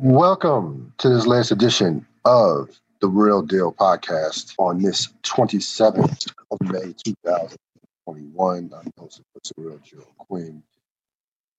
[0.00, 6.92] Welcome to this latest edition of the Real Deal podcast on this 27th of May
[7.04, 8.72] 2021.
[8.74, 10.64] I'm the Real Joe Quinn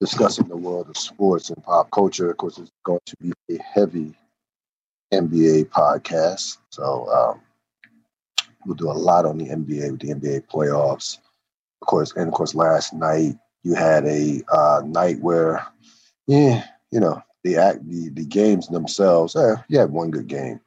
[0.01, 2.29] discussing the world of sports and pop culture.
[2.29, 4.13] Of course, it's going to be a heavy
[5.13, 6.57] NBA podcast.
[6.71, 7.39] So um,
[8.65, 11.19] we'll do a lot on the NBA with the NBA playoffs.
[11.81, 15.65] Of course, and of course, last night you had a uh, night where,
[16.27, 20.59] yeah, you know, the act the, the games themselves, eh, you had one good game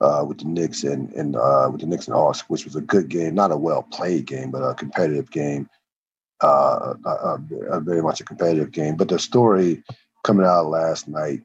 [0.00, 2.80] uh, with the Knicks and and uh, with the Knicks and Hawks, which was a
[2.80, 5.68] good game, not a well played game, but a competitive game.
[6.40, 7.38] Uh, a,
[7.70, 8.96] a very much a competitive game.
[8.96, 9.82] But the story
[10.24, 11.42] coming out last night,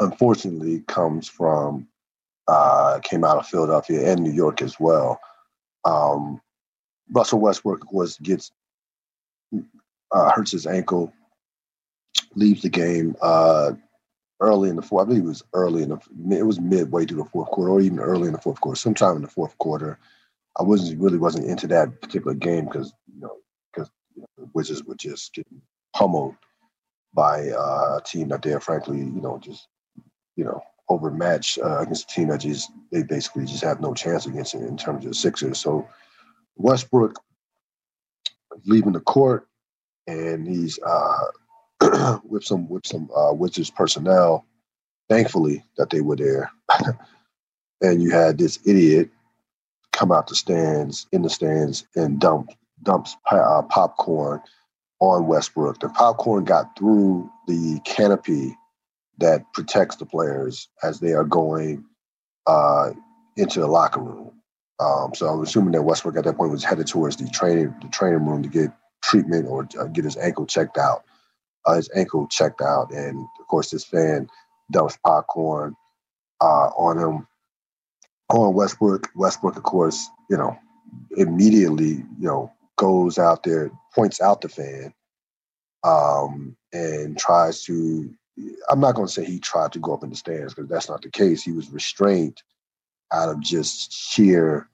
[0.00, 1.86] unfortunately, comes from
[2.46, 5.20] uh, came out of Philadelphia and New York as well.
[5.84, 6.40] Um,
[7.12, 8.52] Russell Westbrook was gets
[10.12, 11.12] uh, hurts his ankle
[12.34, 13.72] leaves the game uh,
[14.40, 15.06] early in the fourth.
[15.06, 17.80] I believe it was early in the it was midway through the fourth quarter, or
[17.80, 19.98] even early in the fourth quarter, sometime in the fourth quarter.
[20.58, 23.36] I wasn't really wasn't into that particular game because you know
[23.72, 25.60] because you know, the Wizards were just getting
[25.94, 26.34] pummeled
[27.14, 29.68] by uh, a team that they're frankly you know just
[30.36, 34.26] you know overmatched uh, against a team that just they basically just have no chance
[34.26, 35.58] against it in terms of the Sixers.
[35.58, 35.86] So
[36.56, 37.14] Westbrook
[38.64, 39.46] leaving the court
[40.06, 41.24] and he's uh,
[42.24, 44.46] with some with some uh, Wizards personnel.
[45.08, 46.50] Thankfully that they were there,
[47.82, 49.10] and you had this idiot
[49.92, 52.50] come out the stands in the stands and dump
[52.82, 54.40] dumps uh, popcorn
[55.00, 55.80] on Westbrook.
[55.80, 58.56] The popcorn got through the canopy
[59.18, 61.84] that protects the players as they are going
[62.46, 62.90] uh,
[63.36, 64.32] into the locker room.
[64.80, 67.88] Um, so I'm assuming that Westbrook at that point was headed towards the training the
[67.88, 68.70] training room to get
[69.02, 71.04] treatment or uh, get his ankle checked out
[71.66, 74.28] uh, his ankle checked out, and of course this fan
[74.70, 75.74] dumps popcorn
[76.40, 77.26] uh, on him
[78.30, 79.08] on Westbrook.
[79.14, 80.56] Westbrook, of course, you know,
[81.16, 84.92] immediately you know goes out there, points out the fan,
[85.84, 88.10] um, and tries to.
[88.70, 90.88] I'm not going to say he tried to go up in the stands because that's
[90.88, 91.42] not the case.
[91.42, 92.40] He was restrained
[93.12, 94.68] out of just sheer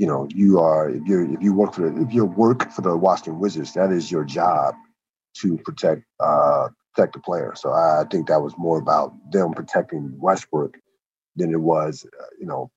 [0.00, 2.80] you know, you are if you if you work for the, if you work for
[2.80, 4.74] the Washington Wizards, that is your job
[5.38, 7.52] to protect uh, protect the player.
[7.56, 10.76] So I think that was more about them protecting Westbrook
[11.36, 12.70] than it was, uh, you know,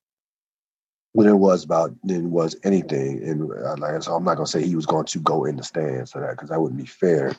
[1.14, 3.22] than it was about than was anything.
[3.24, 5.62] And uh, like so, I'm not gonna say he was going to go in the
[5.64, 7.34] stands for that because that wouldn't be fair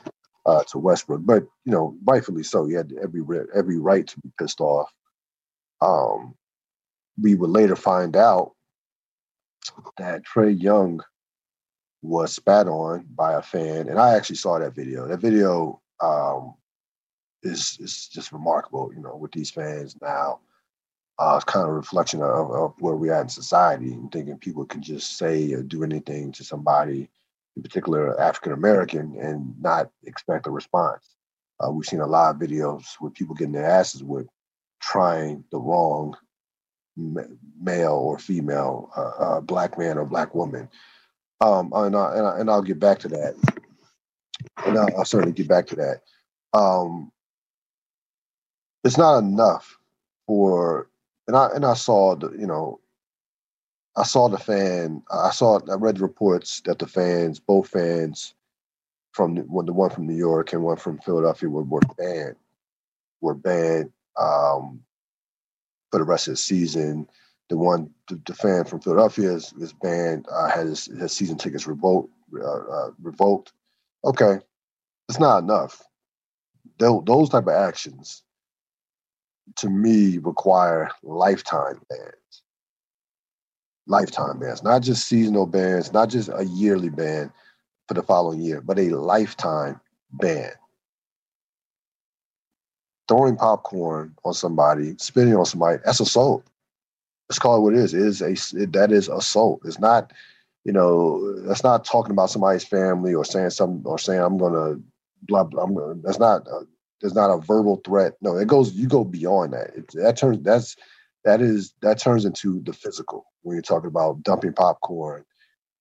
[0.46, 1.22] uh, to Westbrook.
[1.24, 3.22] But you know, rightfully so, he had every
[3.54, 4.90] every right to be pissed off.
[5.80, 6.34] Um,
[7.20, 8.52] we would later find out
[9.98, 11.00] that Trae Young
[12.02, 15.06] was spat on by a fan, and I actually saw that video.
[15.06, 16.54] That video um,
[17.42, 18.92] is is just remarkable.
[18.94, 20.40] You know, with these fans now,
[21.18, 24.38] uh, it's kind of a reflection of, of where we're at in society, and thinking
[24.38, 27.08] people can just say or do anything to somebody,
[27.56, 31.16] in particular African American, and not expect a response.
[31.58, 34.30] Uh, we've seen a lot of videos with people getting their asses whipped,
[34.80, 36.14] trying the wrong
[36.96, 40.68] male or female, uh, uh, black man or black woman
[41.40, 43.34] um, and, I, and, I, and I'll get back to that.
[44.64, 46.00] And I'll, I'll certainly get back to that.
[46.52, 47.12] Um,
[48.84, 49.78] it's not enough
[50.26, 50.88] for,
[51.26, 52.80] and I and I saw the, you know,
[53.96, 55.02] I saw the fan.
[55.10, 55.58] I saw.
[55.70, 58.34] I read reports that the fans, both fans,
[59.12, 62.36] from the, the one from New York and one from Philadelphia, were, were banned.
[63.22, 64.82] Were banned um,
[65.90, 67.08] for the rest of the season
[67.48, 71.66] the one the, the fan from Philadelphia is, is banned, uh, had his, season tickets
[71.66, 72.10] revoked.
[72.34, 73.52] Uh, uh, revoked.
[74.04, 74.40] Okay,
[75.08, 75.80] it's not enough.
[76.78, 78.24] Those, those type of actions,
[79.56, 82.42] to me, require lifetime bans.
[83.86, 87.32] Lifetime bans, not just seasonal bans, not just a yearly ban
[87.86, 89.80] for the following year, but a lifetime
[90.10, 90.50] ban.
[93.06, 96.44] Throwing popcorn on somebody, spitting on somebody, that's assault
[97.28, 97.94] let's call it what it is.
[97.94, 99.62] It is a it, that is assault.
[99.64, 100.12] It's not,
[100.64, 104.76] you know, that's not talking about somebody's family or saying something or saying I'm gonna
[105.22, 105.64] blah blah.
[105.64, 106.66] I'm gonna, that's not a,
[107.00, 108.14] there's not a verbal threat.
[108.20, 108.72] No, it goes.
[108.72, 109.70] You go beyond that.
[109.76, 110.76] It, that turns that's
[111.24, 115.24] that is that turns into the physical when you're talking about dumping popcorn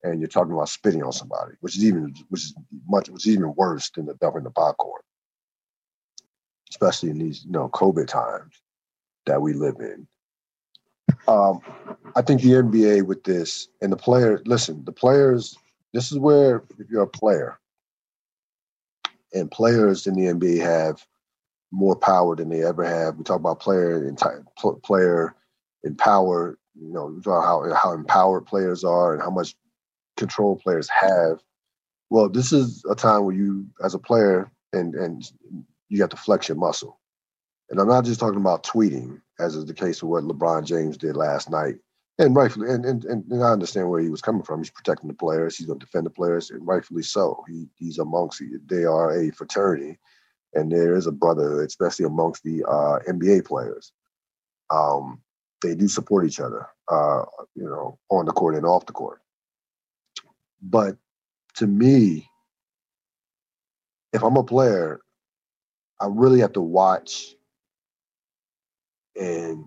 [0.04, 2.56] and you're talking about spitting on somebody, which is even which is
[2.88, 5.02] much which is even worse than the dumping the popcorn,
[6.70, 8.62] especially in these you know COVID times
[9.26, 10.08] that we live in.
[11.28, 11.60] Um,
[12.16, 15.58] I think the NBA with this and the player, listen, the players,
[15.94, 17.60] this is where if you're a player,
[19.34, 21.06] and players in the NBA have
[21.72, 23.18] more power than they ever have.
[23.18, 24.18] We talk about player and
[24.84, 25.36] player
[25.84, 26.58] and power.
[26.74, 29.56] You know, how how empowered players are and how much
[30.18, 31.40] control players have.
[32.10, 35.30] Well, this is a time where you, as a player, and and
[35.90, 37.00] you have to flex your muscle.
[37.70, 40.98] And I'm not just talking about tweeting, as is the case of what LeBron James
[40.98, 41.76] did last night.
[42.18, 44.62] And rightfully, and, and, and I understand where he was coming from.
[44.62, 45.58] He's protecting the players.
[45.58, 47.44] He's going to defend the players, and rightfully so.
[47.48, 50.00] He, he's amongst, they are a fraternity,
[50.54, 53.92] and there is a brotherhood, especially amongst the uh, NBA players.
[54.70, 55.22] Um,
[55.62, 57.24] they do support each other, uh,
[57.54, 59.20] you know, on the court and off the court.
[60.62, 60.96] But
[61.56, 62.30] to me,
[64.14, 65.02] if I'm a player,
[66.00, 67.35] I really have to watch
[69.16, 69.66] and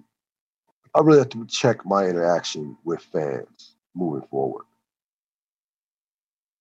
[0.94, 4.64] I really have to check my interaction with fans moving forward.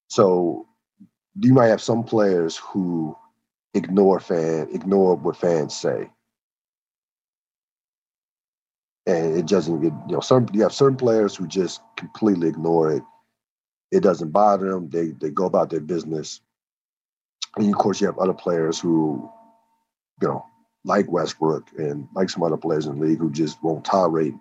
[0.09, 0.67] So
[1.39, 3.15] you might have some players who
[3.73, 6.09] ignore fan, ignore what fans say.
[9.05, 12.91] And it doesn't get, you know, some you have certain players who just completely ignore
[12.93, 13.03] it.
[13.91, 14.89] It doesn't bother them.
[14.89, 16.41] They they go about their business.
[17.55, 19.29] And of course you have other players who,
[20.21, 20.45] you know,
[20.83, 24.33] like Westbrook and like some other players in the league who just won't tolerate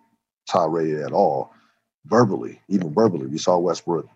[0.48, 1.52] tolerate it at all,
[2.06, 3.26] verbally, even verbally.
[3.26, 4.08] We saw Westbrook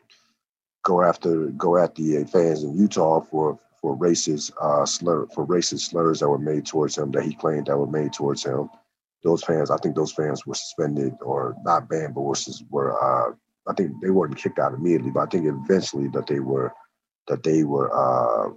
[0.85, 5.91] go after go at the fans in Utah for for racist uh, slur for racist
[5.91, 8.69] slurs that were made towards him that he claimed that were made towards him.
[9.23, 12.37] Those fans, I think those fans were suspended or not banned, but were
[12.71, 13.35] were uh,
[13.67, 16.73] I think they weren't kicked out immediately, but I think eventually that they were
[17.29, 18.51] that they were uh,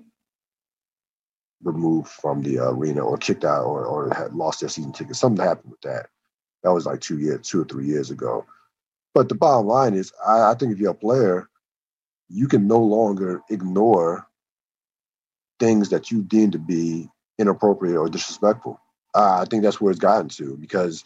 [1.64, 5.16] removed from the arena or kicked out or, or had lost their season ticket.
[5.16, 6.08] Something happened with that.
[6.64, 8.46] That was like two years, two or three years ago.
[9.14, 11.50] But the bottom line is, I, I think if you're a player,
[12.30, 14.28] you can no longer ignore
[15.60, 18.80] things that you deem to be inappropriate or disrespectful.
[19.14, 21.04] Uh, I think that's where it's gotten to because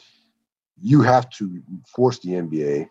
[0.82, 1.62] you have to
[1.94, 2.90] force the NBA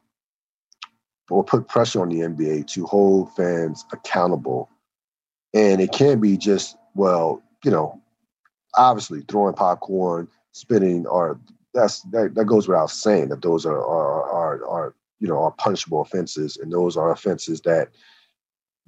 [1.31, 4.69] or put pressure on the NBA to hold fans accountable.
[5.55, 8.01] And it can't be just, well, you know,
[8.77, 11.41] obviously throwing popcorn, spinning or
[11.75, 15.51] that's that, that goes without saying that those are are are, are you know are
[15.51, 17.89] punishable offenses, and those are offenses that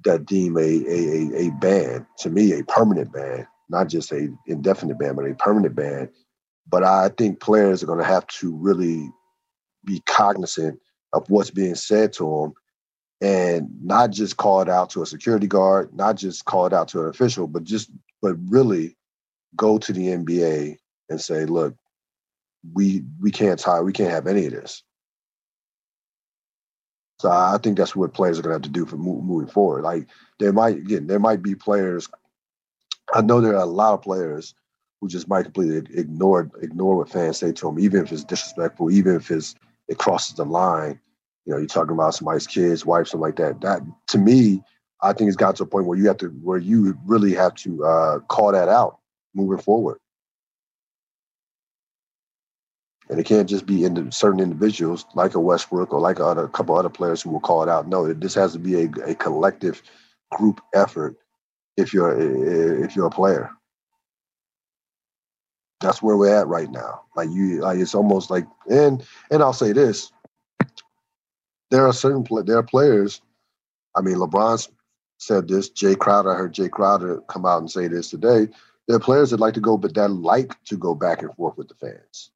[0.05, 4.97] that deem a a a ban to me a permanent ban, not just a indefinite
[4.97, 6.09] ban, but a permanent ban.
[6.65, 9.11] But I think players are going to have to really
[9.83, 10.79] be cognizant
[11.11, 12.53] of what's being said to them
[13.21, 16.87] and not just call it out to a security guard, not just call it out
[16.89, 18.95] to an official, but just but really
[19.55, 20.77] go to the NBA
[21.09, 21.75] and say, look,
[22.73, 24.83] we we can't tie, we can't have any of this.
[27.19, 29.83] So I think that's what players are going to have to do for moving forward.
[29.83, 30.07] Like
[30.39, 32.09] there might again, there might be players.
[33.13, 34.53] I know there are a lot of players
[35.01, 38.91] who just might completely ignore ignore what fans say to them, even if it's disrespectful,
[38.91, 39.55] even if it's
[39.87, 40.99] it crosses the line.
[41.45, 43.59] You know, you're talking about somebody's kids, wife, something like that.
[43.61, 44.63] That to me,
[45.01, 47.55] I think it's got to a point where you have to where you really have
[47.55, 48.99] to uh, call that out
[49.33, 49.99] moving forward.
[53.09, 56.43] And it can't just be in certain individuals like a Westbrook or like a, other,
[56.43, 57.87] a couple other players who will call it out.
[57.87, 59.81] No, this has to be a, a collective
[60.31, 61.17] group effort
[61.75, 62.19] if you're
[62.83, 63.49] if you're a player.
[65.81, 67.03] That's where we're at right now.
[67.15, 70.11] Like you, like it's almost like, and and I'll say this:
[71.71, 73.21] there are certain there are players.
[73.95, 74.69] I mean, LeBron's
[75.19, 75.69] said this.
[75.69, 78.47] Jae Crowder, I heard Jae Crowder come out and say this today.
[78.87, 81.57] There are players that like to go, but that like to go back and forth
[81.57, 82.31] with the fans.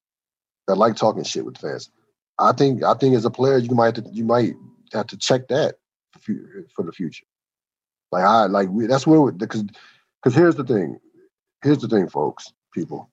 [0.68, 1.90] That like talking shit with the fans.
[2.38, 4.54] I think I think as a player, you might have to you might
[4.94, 5.76] have to check that
[6.22, 7.26] for the future.
[8.12, 9.64] Like I like we, that's where because
[10.22, 11.00] because here's the thing,
[11.64, 13.10] here's the thing, folks, people.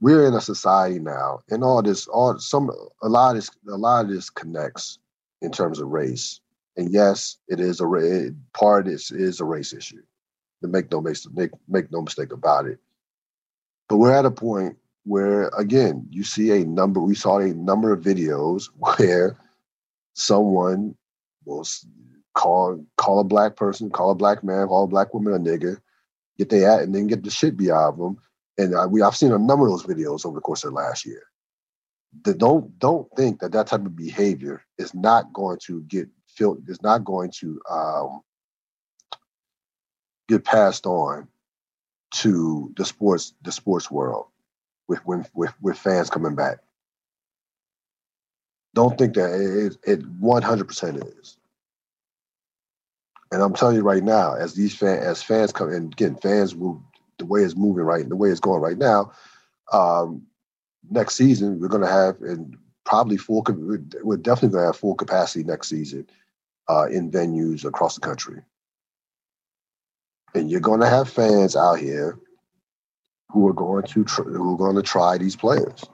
[0.00, 2.70] We're in a society now, and all this, all some
[3.02, 4.98] a lot of this, a lot of this connects
[5.40, 6.40] in terms of race
[6.76, 10.02] and yes, it is a part is is a race issue.
[10.62, 12.78] To make no make make no mistake about it.
[13.88, 17.00] But we're at a point where again you see a number.
[17.00, 19.36] We saw a number of videos where
[20.14, 20.96] someone
[21.44, 21.66] will
[22.34, 25.78] call call a black person, call a black man, call a black woman a nigger,
[26.38, 28.18] get they at, and then get the shit beat out of them.
[28.56, 31.04] And I, we I've seen a number of those videos over the course of last
[31.04, 31.24] year.
[32.22, 36.58] The, don't don't think that that type of behavior is not going to get feel
[36.66, 38.20] is not going to um,
[40.28, 41.28] get passed on
[42.12, 44.26] to the sports the sports world
[44.88, 46.58] with with with, with fans coming back.
[48.74, 51.38] Don't think that it it one hundred percent is.
[53.32, 56.54] And I'm telling you right now, as these fans as fans come and again, fans
[56.54, 56.82] will
[57.18, 59.12] the way it's moving right, the way it's going right now,
[59.72, 60.22] um,
[60.90, 63.44] next season we're going to have and probably full.
[64.02, 66.06] We're definitely going to have full capacity next season
[66.68, 68.42] uh, in venues across the country,
[70.34, 72.18] and you're going to have fans out here
[73.30, 75.84] who are going to tr- who are going to try these players,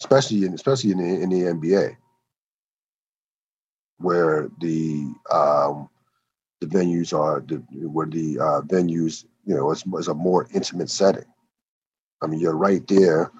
[0.00, 1.96] especially in especially in the, in the NBA,
[3.98, 5.88] where the um,
[6.60, 7.56] the venues are the,
[7.88, 11.24] where the uh, venues you know it's, it's a more intimate setting.
[12.22, 13.30] I mean, you're right there.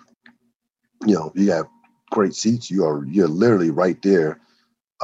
[1.07, 1.67] You know, you have
[2.11, 2.71] great seats.
[2.71, 4.41] You are you're literally right there,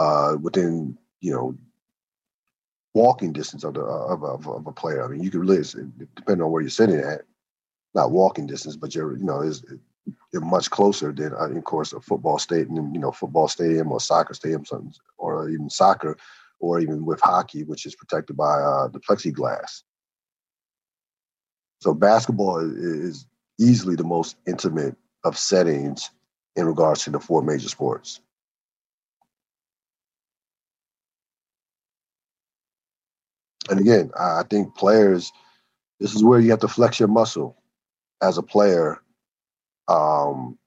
[0.00, 1.54] uh, within you know
[2.94, 5.04] walking distance of the of, of, of a player.
[5.04, 5.62] I mean, you can really
[6.16, 7.22] depending on where you're sitting at,
[7.94, 9.64] not walking distance, but you're you know is
[10.32, 14.00] you're much closer than uh, of course a football stadium, you know, football stadium or
[14.00, 14.64] soccer stadium,
[15.18, 16.16] or even soccer,
[16.58, 19.82] or even with hockey, which is protected by uh, the plexiglass.
[21.82, 23.26] So basketball is
[23.58, 26.10] easily the most intimate of settings
[26.56, 28.20] in regards to the four major sports.
[33.68, 35.32] And again, I think players,
[35.98, 37.56] this is where you have to flex your muscle
[38.22, 39.00] as a player.
[39.88, 40.58] Um,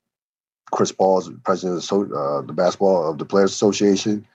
[0.72, 4.28] Chris Paul is president of the, uh, the basketball of the Players Association.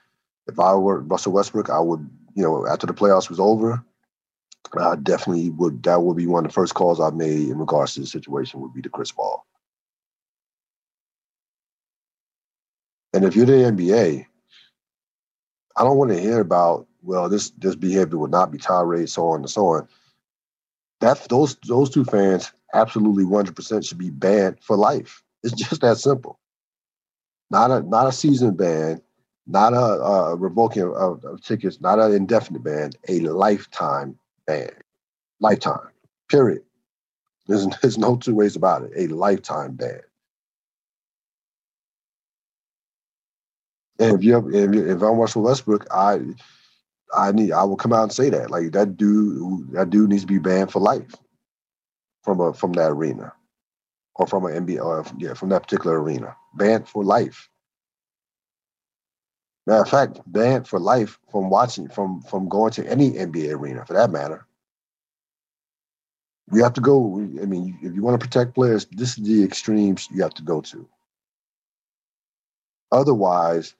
[0.47, 3.83] If I were Russell Westbrook, I would, you know, after the playoffs was over,
[4.79, 5.83] I definitely would.
[5.83, 8.61] That would be one of the first calls I made in regards to the situation.
[8.61, 9.45] Would be to Chris Paul.
[13.13, 14.25] And if you're the NBA,
[15.75, 19.29] I don't want to hear about well, this this behavior would not be tolerated, so
[19.29, 19.87] on and so on.
[21.01, 25.23] That those those two fans absolutely 100% should be banned for life.
[25.43, 26.39] It's just that simple.
[27.49, 29.01] Not a not a season ban,
[29.47, 34.71] not a, a revoking of, of, tickets, not an indefinite ban, a lifetime ban,
[35.39, 35.89] lifetime.
[36.29, 36.61] Period.
[37.47, 38.91] There's there's no two ways about it.
[38.95, 40.01] A lifetime ban.
[43.99, 46.21] And if you if, if I'm Russell Westbrook, I
[47.15, 50.23] I need I will come out and say that like that dude that dude needs
[50.23, 51.13] to be banned for life
[52.23, 53.33] from a from that arena
[54.15, 57.49] or from an NBA or yeah from that particular arena banned for life.
[59.65, 63.85] Matter of fact, banned for life from watching from from going to any NBA arena
[63.85, 64.45] for that matter.
[66.49, 67.17] We have to go.
[67.41, 70.43] I mean, if you want to protect players, this is the extremes you have to
[70.43, 70.87] go to.
[72.91, 73.75] Otherwise,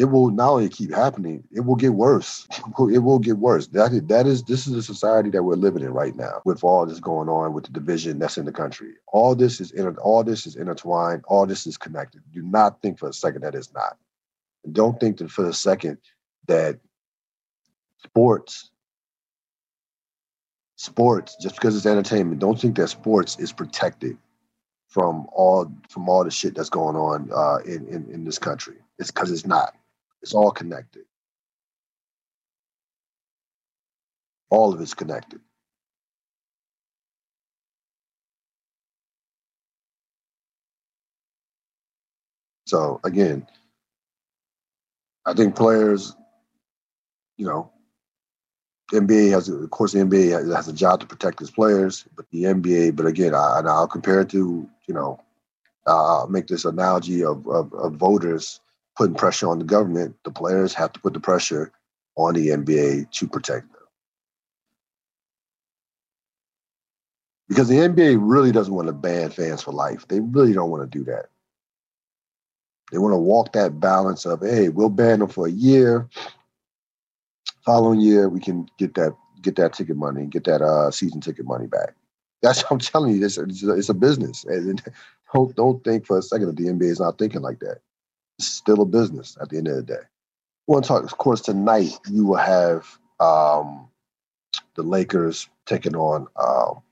[0.00, 2.48] it will not only keep happening, it will get worse.
[2.90, 3.66] It will get worse.
[3.66, 6.64] That is, that is this is the society that we're living in right now with
[6.64, 8.94] all this going on with the division that's in the country.
[9.08, 11.22] All this is inter, all this is intertwined.
[11.26, 12.22] All this is connected.
[12.32, 13.98] Do not think for a second that it's not.
[14.72, 15.98] Don't think that for a second
[16.46, 16.78] that
[18.02, 18.70] sports
[20.76, 24.16] sports just because it's entertainment don't think that sports is protected
[24.88, 28.76] from all from all the shit that's going on uh, in, in in this country
[28.98, 29.74] it's because it's not
[30.22, 31.04] it's all connected.
[34.50, 35.40] All of it's connected.
[42.66, 43.46] So again,
[45.26, 46.14] I think players,
[47.36, 47.72] you know,
[48.92, 52.44] NBA has, of course, the NBA has, a job to protect its players, but the
[52.44, 55.20] NBA, but again, I, and I'll compare it to, you know,
[55.86, 58.60] I'll make this analogy of, of, of voters
[59.00, 61.72] putting pressure on the government, the players have to put the pressure
[62.16, 63.82] on the NBA to protect them.
[67.48, 70.06] Because the NBA really doesn't want to ban fans for life.
[70.06, 71.30] They really don't want to do that.
[72.92, 76.06] They want to walk that balance of, hey, we'll ban them for a year.
[77.64, 81.46] Following year, we can get that get that ticket money, get that uh, season ticket
[81.46, 81.94] money back.
[82.42, 83.24] That's what I'm telling you.
[83.24, 84.44] It's, a, it's a business.
[84.44, 84.82] And
[85.32, 87.78] don't don't think for a second that the NBA is not thinking like that
[88.46, 90.02] still a business at the end of the day.
[90.66, 92.86] One talk, of course, tonight you will have
[93.18, 93.88] um,
[94.76, 96.82] the Lakers taking on um,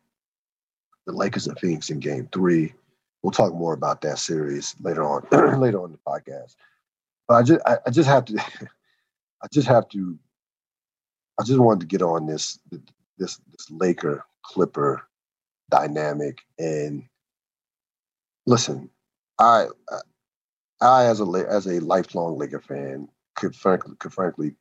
[1.06, 2.74] the Lakers and Phoenix in Game Three.
[3.22, 5.26] We'll talk more about that series later on
[5.60, 6.56] later on the podcast.
[7.26, 8.38] But I just I, I just have to
[9.42, 10.18] I just have to
[11.40, 12.58] I just wanted to get on this
[13.16, 15.02] this this Laker Clipper
[15.70, 17.04] dynamic and
[18.46, 18.90] listen.
[19.38, 19.66] I
[20.80, 24.54] I, as a as a lifelong Laker fan, could frankly could frankly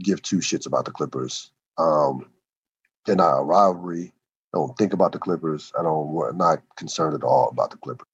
[0.00, 1.50] give two shits about the Clippers.
[1.78, 2.26] Um,
[3.04, 4.12] they're not a rivalry.
[4.54, 5.72] I don't think about the Clippers.
[5.78, 6.16] I don't.
[6.28, 8.06] I'm not concerned at all about the Clippers.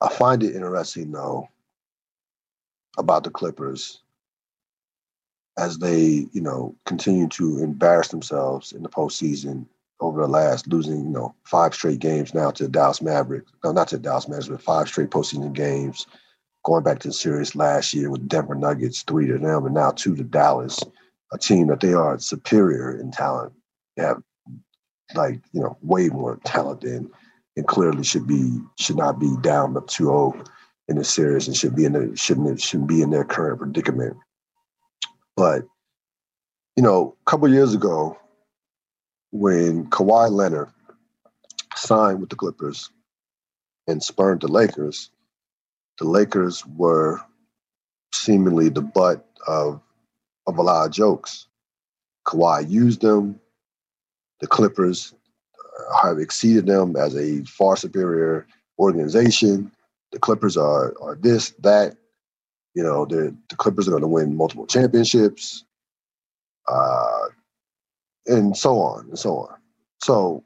[0.00, 1.48] I find it interesting though
[2.98, 4.02] about the Clippers
[5.58, 9.66] as they, you know, continue to embarrass themselves in the postseason
[10.00, 13.52] over the last losing, you know, five straight games now to the Dallas Mavericks.
[13.64, 16.06] No, not to the Dallas Mavericks, but five straight postseason games.
[16.64, 19.92] Going back to the series last year with Denver Nuggets, three to them, and now
[19.92, 20.82] two to Dallas,
[21.32, 23.52] a team that they are superior in talent.
[23.96, 24.22] They have
[25.14, 27.10] like, you know, way more talent than
[27.56, 30.46] and clearly should be should not be down up 2-0
[30.88, 34.16] in the series and should be in the shouldn't shouldn't be in their current predicament.
[35.36, 35.64] But
[36.76, 38.18] you know, a couple years ago,
[39.30, 40.70] when Kawhi Leonard
[41.74, 42.90] signed with the Clippers
[43.86, 45.10] and spurned the Lakers,
[45.98, 47.20] the Lakers were
[48.12, 49.80] seemingly the butt of
[50.46, 51.46] of a lot of jokes.
[52.26, 53.40] Kawhi used them.
[54.40, 55.14] The Clippers
[55.90, 58.46] uh, have exceeded them as a far superior
[58.78, 59.70] organization.
[60.12, 61.96] The Clippers are are this that.
[62.74, 65.64] You know, the Clippers are going to win multiple championships.
[66.68, 67.26] Uh,
[68.26, 69.56] and so on and so on.
[70.02, 70.44] So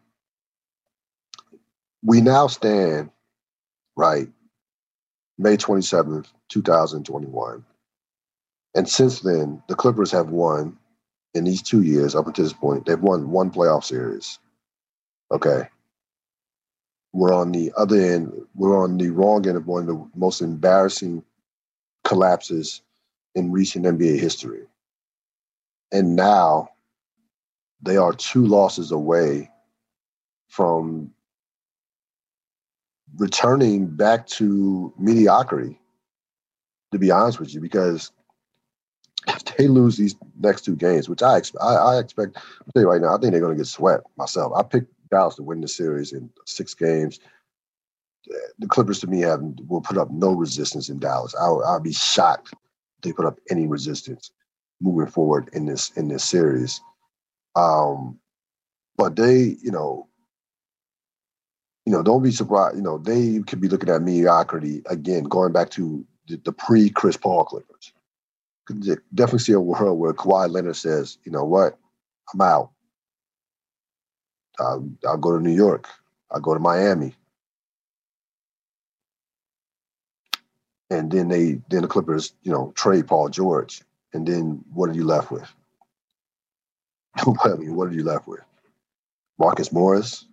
[2.03, 3.11] we now stand
[3.97, 4.29] right
[5.39, 7.65] May 27th, 2021.
[8.77, 10.77] And since then, the Clippers have won
[11.35, 14.39] in these two years up until this point, they've won one playoff series.
[15.33, 15.69] Okay.
[17.13, 20.41] We're on the other end, we're on the wrong end of one of the most
[20.41, 21.25] embarrassing
[22.05, 22.83] collapses
[23.35, 24.63] in recent NBA history.
[25.93, 26.71] And now
[27.85, 29.51] they are two losses away
[30.49, 31.11] from
[33.17, 35.79] returning back to mediocrity,
[36.93, 38.11] to be honest with you, because
[39.29, 42.83] if they lose these next two games, which I, expect, I, I expect, I'll tell
[42.83, 44.53] you right now, I think they're going to get swept myself.
[44.57, 47.21] I picked Dallas to win the series in six games.
[48.59, 51.35] The Clippers, to me, have will put up no resistance in Dallas.
[51.39, 54.31] I'll, I'll be shocked if they put up any resistance
[54.81, 56.81] moving forward in this in this series.
[57.57, 58.19] Um,
[58.97, 60.09] but they, you know,
[61.87, 62.77] you know, don't be surprised.
[62.77, 66.91] You know, they could be looking at mediocrity again, going back to the, the pre
[66.91, 67.93] Chris Paul Clippers.
[68.67, 68.83] Could
[69.15, 71.79] definitely see a world where Kawhi Leonard says, you know what,
[72.33, 72.71] I'm out.
[74.59, 75.87] I'll, I'll go to New York.
[76.31, 77.15] I'll go to Miami.
[80.89, 83.83] And then they, then the Clippers, you know, trade Paul George.
[84.15, 85.53] And then what are you left with?
[87.25, 88.41] What are you left with?
[89.39, 90.27] Marcus Morris,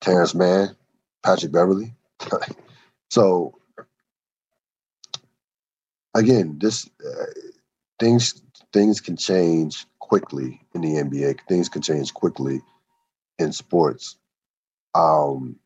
[0.00, 0.76] Terance Mann,
[1.22, 1.94] Patrick Beverley.
[3.10, 3.54] so
[6.14, 7.24] again, this uh,
[7.98, 11.40] things things can change quickly in the NBA.
[11.48, 12.60] Things can change quickly
[13.38, 14.16] in sports,
[14.94, 15.56] um,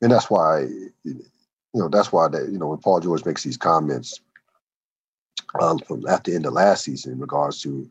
[0.00, 0.66] and that's why
[1.04, 1.24] you
[1.74, 4.20] know that's why that you know when Paul George makes these comments
[5.60, 7.88] um, from after the end of last season in regards to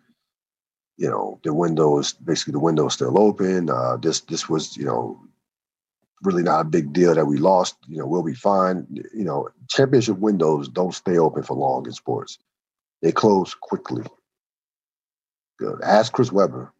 [1.01, 3.71] you know the window is basically the window is still open.
[3.71, 5.19] Uh, this this was you know
[6.21, 7.75] really not a big deal that we lost.
[7.87, 8.85] You know we'll be fine.
[8.91, 12.37] You know championship windows don't stay open for long in sports;
[13.01, 14.03] they close quickly.
[15.57, 15.81] Good.
[15.81, 16.71] Ask Chris Webber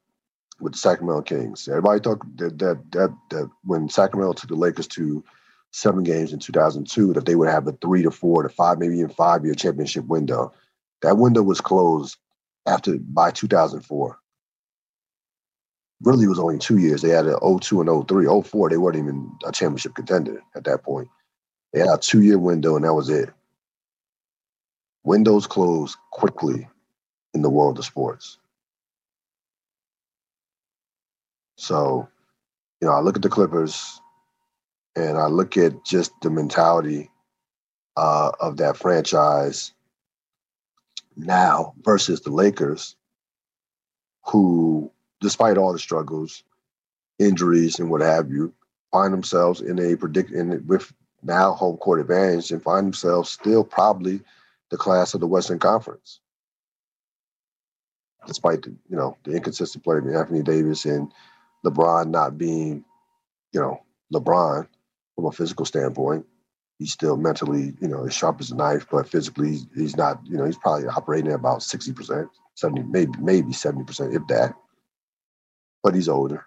[0.60, 1.68] with the Sacramento Kings.
[1.68, 5.24] Everybody thought that that that, that when Sacramento took the Lakers to
[5.72, 9.00] seven games in 2002 that they would have a three to four to five, maybe
[9.00, 10.54] even five year championship window.
[11.02, 12.18] That window was closed
[12.66, 14.18] after by 2004.
[16.04, 17.02] Really, it was only two years.
[17.02, 18.26] They had an 02 and 03.
[18.44, 21.08] 04, they weren't even a championship contender at that point.
[21.74, 23.30] They had a two year window, and that was it.
[25.04, 26.68] Windows close quickly
[27.34, 28.38] in the world of sports.
[31.58, 32.08] So,
[32.82, 34.02] you know, I look at the Clippers
[34.96, 37.10] and I look at just the mentality
[37.98, 39.74] uh, of that franchise
[41.26, 42.96] now versus the Lakers,
[44.26, 46.44] who, despite all the struggles,
[47.20, 48.54] injuries, and what have you,
[48.92, 50.92] find themselves in a predict in with
[51.24, 54.22] now home court advantage and find themselves still probably
[54.70, 56.20] the class of the Western Conference.
[58.28, 61.12] Despite the, you know the inconsistent play of Anthony Davis and
[61.66, 62.84] LeBron not being,
[63.52, 63.82] you know,
[64.14, 64.68] LeBron
[65.16, 66.26] from a physical standpoint,
[66.82, 70.36] he's still mentally, you know, as sharp as a knife, but physically he's, not, you
[70.36, 74.56] know, he's probably operating at about 60%, 70, maybe, maybe 70%, if that.
[75.84, 76.44] But he's older.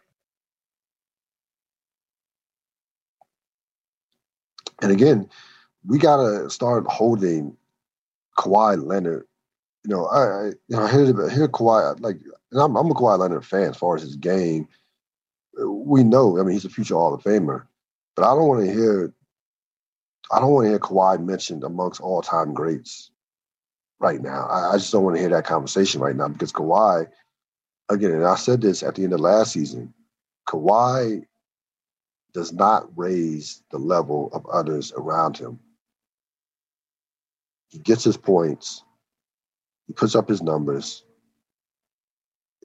[4.83, 5.31] And again,
[5.87, 7.57] we gotta start holding
[8.37, 9.27] Kawhi Leonard.
[9.85, 12.17] You know, I, I you know, hear, hear Kawhi like,
[12.53, 14.67] I'm, I'm a Kawhi Leonard fan as far as his game.
[15.65, 17.67] We know, I mean, he's a future Hall of Famer,
[18.17, 19.15] but I don't want to hear
[20.33, 23.11] I don't want to hear Kawhi mentioned amongst all time greats.
[24.01, 24.47] right now.
[24.47, 27.09] I, I just don't want to hear that conversation right now because Kawhi,
[27.89, 29.95] again, and I said this at the end of last season,
[30.49, 31.25] Kawhi
[32.35, 35.59] does not raise the level of others around him.
[37.71, 38.85] He gets his points,
[39.87, 41.05] he puts up his numbers.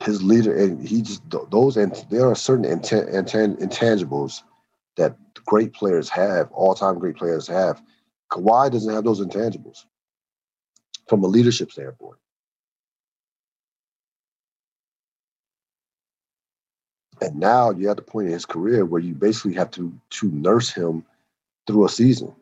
[0.03, 4.43] His leader, and he just those, and there are certain intangibles
[4.95, 7.81] that great players have, all-time great players have.
[8.31, 9.85] Kawhi doesn't have those intangibles
[11.07, 12.17] from a leadership standpoint.
[17.21, 20.31] And now you're at the point in his career where you basically have to to
[20.31, 21.03] nurse him
[21.67, 22.33] through a season.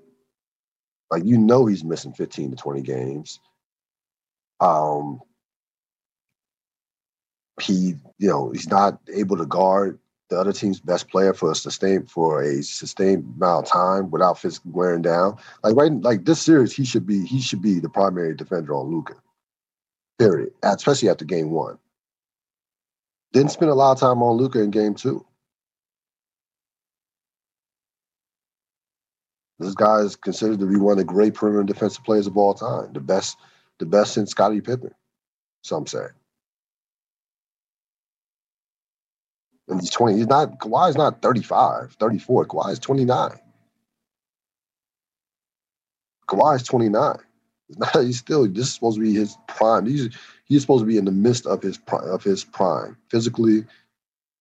[1.09, 3.39] Like you know he's missing 15 to 20 games.
[4.59, 5.21] Um
[7.59, 11.55] he, you know, he's not able to guard the other team's best player for a
[11.55, 15.37] sustained for a sustained amount of time without physically wearing down.
[15.63, 18.87] Like right, like this series, he should be he should be the primary defender on
[18.87, 19.15] Luka.
[20.19, 20.51] Period.
[20.63, 21.77] Especially after game one.
[23.33, 25.25] Didn't spend a lot of time on Luka in game two.
[29.59, 32.53] This guy is considered to be one of the great perimeter defensive players of all
[32.53, 33.37] time, the best,
[33.79, 34.93] the best since Scottie Pippen.
[35.63, 36.05] Some say.
[39.67, 40.17] And he's 20.
[40.17, 42.45] He's not Kawhi's not 35, 34.
[42.45, 43.31] Kawhi is 29.
[46.27, 47.15] Kawhi is 29.
[47.67, 49.85] He's, not, he's still this is supposed to be his prime.
[49.85, 50.09] He's
[50.45, 52.97] he's supposed to be in the midst of his of his prime.
[53.09, 53.65] Physically,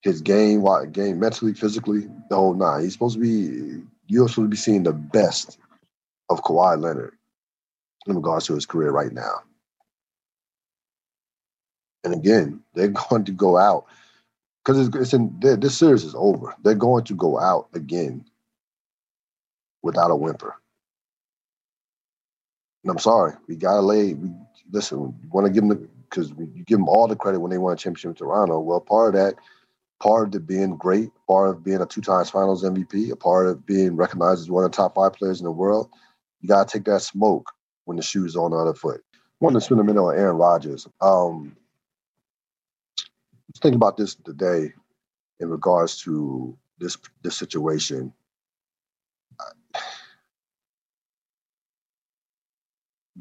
[0.02, 2.82] his game, game mentally, physically, the whole nine.
[2.82, 5.58] He's supposed to be you're supposed to be seeing the best
[6.28, 7.14] of Kawhi Leonard
[8.06, 9.42] in regards to his career right now.
[12.04, 13.86] And again, they're going to go out
[14.66, 16.54] because it's, it's in this series is over.
[16.64, 18.24] They're going to go out again
[19.82, 20.56] without a whimper.
[22.82, 24.14] And I'm sorry, we gotta lay.
[24.14, 24.30] We,
[24.72, 27.58] listen, you want to give them because you give them all the credit when they
[27.58, 28.58] won a championship in Toronto.
[28.58, 29.34] Well, part of that,
[30.00, 33.46] part of the being great, part of being a two times Finals MVP, a part
[33.46, 35.90] of being recognized as one of the top five players in the world.
[36.40, 37.52] You gotta take that smoke
[37.84, 39.00] when the shoe's on the other foot.
[39.14, 40.88] I want to spend a minute on Aaron Rodgers.
[41.00, 41.56] Um,
[43.58, 44.72] thinking about this today
[45.40, 48.12] in regards to this this situation.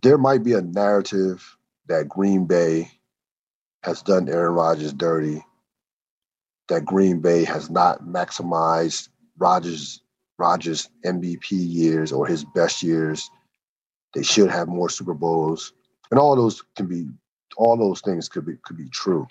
[0.02, 2.92] There might be a narrative that Green Bay
[3.84, 5.44] has done Aaron Rodgers dirty,
[6.68, 10.02] that Green Bay has not maximized Rodgers
[10.38, 13.30] Rodgers MVP years or his best years.
[14.14, 15.74] They should have more Super Bowls.
[16.12, 17.08] And all those can be
[17.58, 19.28] all those things could be could be true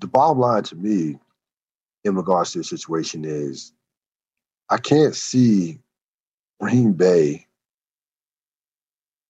[0.00, 1.18] the bottom line to me
[2.04, 3.72] in regards to the situation is
[4.68, 5.80] I can't see
[6.60, 7.46] Green Bay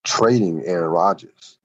[0.05, 1.59] trading Aaron Rodgers.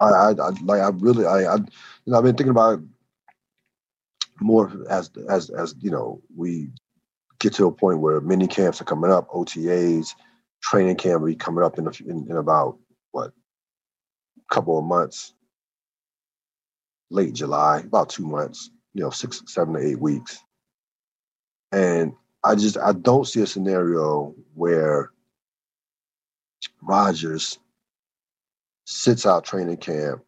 [0.00, 1.66] I, I, I like I really I, I you
[2.06, 2.80] know I've been thinking about
[4.40, 6.70] more as as as you know we
[7.38, 10.14] get to a point where mini camps are coming up, OTAs,
[10.62, 12.78] training camp will be coming up in, a, in, in about
[13.10, 13.32] what
[14.50, 15.34] couple of months
[17.12, 20.42] late July, about two months, you know, six, seven to eight weeks.
[21.70, 25.10] And I just I don't see a scenario where
[26.82, 27.58] Rodgers
[28.84, 30.22] sits out training camp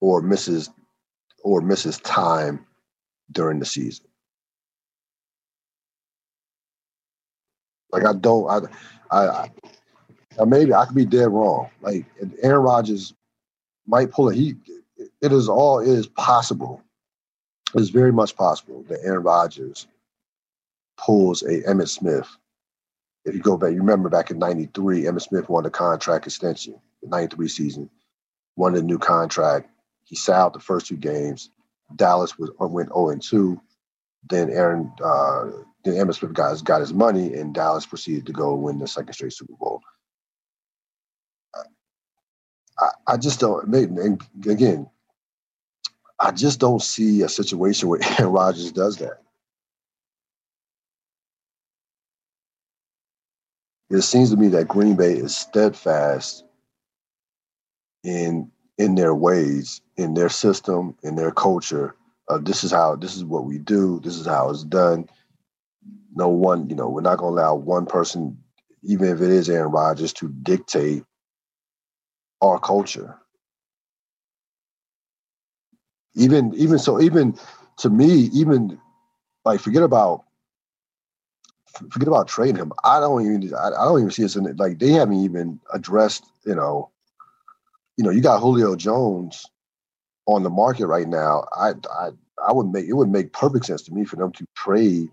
[0.00, 0.70] or misses
[1.42, 2.66] or misses time
[3.30, 4.06] during the season.
[7.92, 8.60] Like I don't I
[9.10, 9.50] I,
[10.40, 11.70] I maybe I could be dead wrong.
[11.80, 12.06] Like
[12.42, 13.14] Aaron Rodgers
[13.86, 14.56] might pull a He
[15.24, 16.82] it is all it is possible.
[17.74, 19.86] It is very much possible that Aaron Rodgers
[20.98, 22.28] pulls a Emmitt Smith.
[23.24, 26.74] If you go back, you remember back in '93, Emmitt Smith won the contract extension,
[27.02, 27.90] the '93 season,
[28.56, 29.70] won a new contract.
[30.04, 31.48] He sat the first two games.
[31.96, 33.58] Dallas was went 0 and 2.
[34.28, 35.44] Then Aaron, uh,
[35.84, 39.14] then Emmitt Smith his, got his money, and Dallas proceeded to go win the second
[39.14, 39.80] straight Super Bowl.
[42.78, 43.74] I, I just don't.
[44.46, 44.90] Again,
[46.18, 49.20] I just don't see a situation where Aaron Rodgers does that.
[53.90, 56.44] It seems to me that Green Bay is steadfast
[58.02, 61.94] in in their ways, in their system, in their culture.
[62.28, 64.00] Of this is how this is what we do.
[64.02, 65.08] This is how it's done.
[66.14, 68.38] No one, you know, we're not going to allow one person,
[68.82, 71.04] even if it is Aaron Rodgers, to dictate
[72.40, 73.18] our culture
[76.14, 77.38] even even so even
[77.78, 78.78] to me even
[79.44, 80.24] like forget about
[81.90, 82.72] forget about trading him.
[82.84, 84.58] I don't even I, I don't even see us in it.
[84.58, 86.90] Like they haven't even addressed, you know,
[87.96, 89.46] you know, you got Julio Jones
[90.26, 91.44] on the market right now.
[91.56, 92.10] I I
[92.46, 95.08] I would make it would make perfect sense to me for them to trade.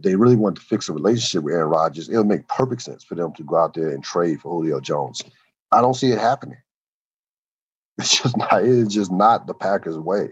[0.00, 2.08] They really want to fix a relationship with Aaron Rodgers.
[2.08, 4.80] It would make perfect sense for them to go out there and trade for Julio
[4.80, 5.22] Jones.
[5.70, 6.58] I don't see it happening.
[7.98, 8.64] It's just not.
[8.64, 10.30] It's just not the Packers' way.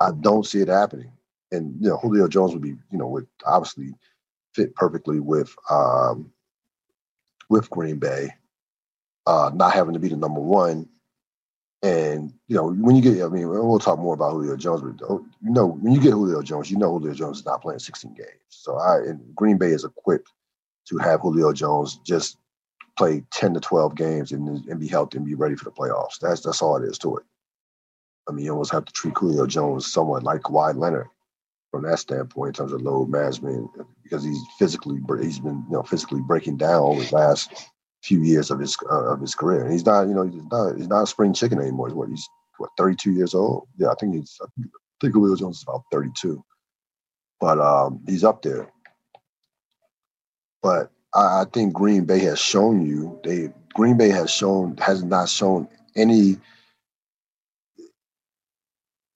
[0.00, 1.12] I don't see it happening.
[1.52, 3.94] And you know, Julio Jones would be, you know, would obviously
[4.54, 6.32] fit perfectly with um,
[7.48, 8.30] with Green Bay,
[9.26, 10.88] uh, not having to be the number one.
[11.82, 15.04] And you know, when you get, I mean, we'll talk more about Julio Jones, but
[15.08, 17.80] oh, you know, when you get Julio Jones, you know Julio Jones is not playing
[17.80, 18.28] 16 games.
[18.48, 19.00] So I,
[19.34, 20.30] Green Bay is equipped
[20.88, 22.38] to have Julio Jones just
[22.96, 26.18] play 10 to 12 games and, and be healthy and be ready for the playoffs.
[26.20, 27.24] That's that's all it is to it.
[28.28, 31.08] I mean, you almost have to treat Julio Jones somewhat like Kawhi Leonard
[31.70, 33.70] from that standpoint in terms of load management
[34.02, 37.70] because he's physically he's been you know physically breaking down over the last
[38.02, 39.62] few years of his uh, of his career.
[39.62, 41.88] And he's not you know he's not he's not a spring chicken anymore.
[41.88, 42.28] He's what he's
[42.58, 43.66] what 32 years old.
[43.78, 44.46] Yeah, I think he's I
[45.00, 46.44] think Julio Jones is about 32,
[47.40, 48.70] but um, he's up there.
[50.62, 55.02] But I, I think Green Bay has shown you they Green Bay has shown has
[55.02, 56.38] not shown any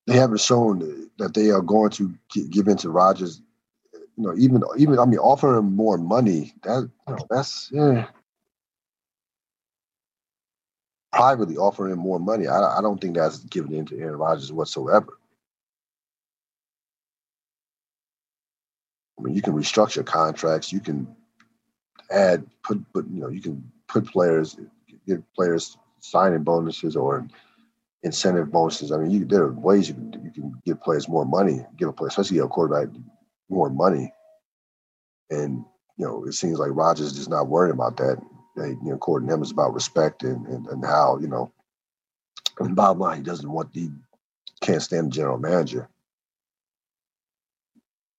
[0.07, 2.13] they haven't shown that they are going to
[2.49, 3.41] give in to Rodgers.
[3.93, 6.53] You know, even even I mean, offering more money.
[6.63, 8.07] That you know, that's yeah.
[11.11, 15.17] Privately offering more money, I, I don't think that's giving in to Aaron Rodgers whatsoever.
[19.17, 20.71] I mean, you can restructure contracts.
[20.71, 21.15] You can
[22.11, 24.57] add put put you know you can put players
[25.07, 27.27] give players signing bonuses or
[28.03, 28.91] incentive bonuses.
[28.91, 31.89] I mean, you, there are ways you can you can give players more money, give
[31.89, 32.93] a player, especially a quarterback,
[33.49, 34.13] more money.
[35.29, 35.63] And
[35.97, 38.21] you know, it seems like Rodgers is just not worried about that.
[38.55, 41.51] They, you know, according to him, it's about respect and, and, and how you know.
[42.59, 43.91] And bottom line, he doesn't want the
[44.61, 45.89] can't stand the general manager.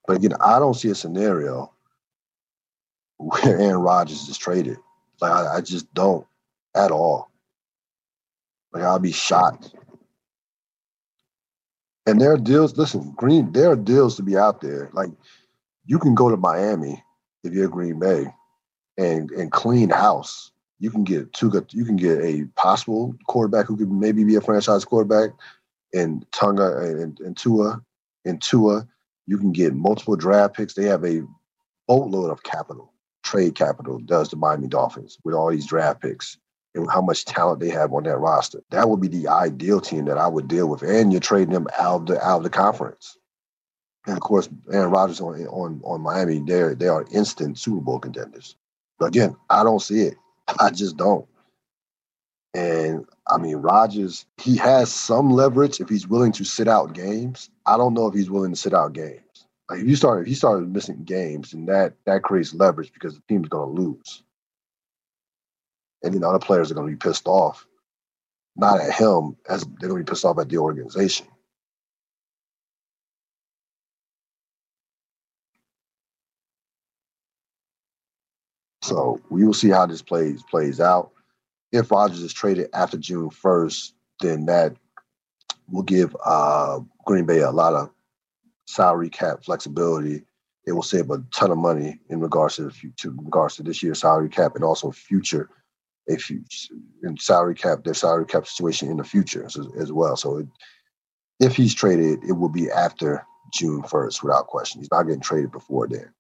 [0.06, 1.72] But again, I don't see a scenario
[3.18, 4.78] where Aaron Rodgers is traded.
[5.20, 6.26] Like I, I just don't
[6.74, 7.30] at all.
[8.72, 9.74] Like I'll be shocked.
[12.06, 12.76] And there are deals.
[12.76, 13.52] Listen, Green.
[13.52, 14.88] There are deals to be out there.
[14.92, 15.10] Like
[15.84, 17.02] you can go to Miami
[17.44, 18.26] if you're Green Bay,
[18.96, 20.50] and and clean house.
[20.80, 21.50] You can get two.
[21.70, 25.30] You can get a possible quarterback who could maybe be a franchise quarterback,
[25.92, 27.82] and Tonga and, and Tua,
[28.24, 28.86] and Tua.
[29.26, 30.74] You can get multiple draft picks.
[30.74, 31.22] They have a
[31.86, 33.98] boatload of capital, trade capital.
[33.98, 36.38] Does the Miami Dolphins with all these draft picks?
[36.74, 38.62] and how much talent they have on that roster.
[38.70, 40.82] That would be the ideal team that I would deal with.
[40.82, 43.16] And you're trading them out of the out of the conference.
[44.06, 47.98] And of course, Aaron Rodgers on on, on Miami, they they are instant Super Bowl
[47.98, 48.56] contenders.
[48.98, 50.14] But again, I don't see it.
[50.60, 51.26] I just don't.
[52.54, 57.50] And I mean, Rodgers, he has some leverage if he's willing to sit out games.
[57.66, 59.20] I don't know if he's willing to sit out games.
[59.70, 63.22] If you start if you started missing games, and that that creates leverage because the
[63.28, 64.22] team's going to lose
[66.02, 67.66] and then other players are going to be pissed off,
[68.56, 71.26] not at him, as they're going to be pissed off at the organization.
[78.82, 81.10] So we will see how this plays plays out.
[81.72, 84.76] If Rodgers is traded after June first, then that
[85.70, 87.90] will give uh, Green Bay a lot of
[88.68, 90.22] salary cap flexibility.
[90.66, 94.00] It will save a ton of money in regards to in regards to this year's
[94.00, 95.48] salary cap and also future
[96.06, 96.42] if you
[97.02, 100.16] in salary cap their salary cap situation in the future as, as well.
[100.16, 100.46] So it,
[101.40, 104.80] if he's traded, it will be after June first, without question.
[104.80, 106.12] He's not getting traded before then.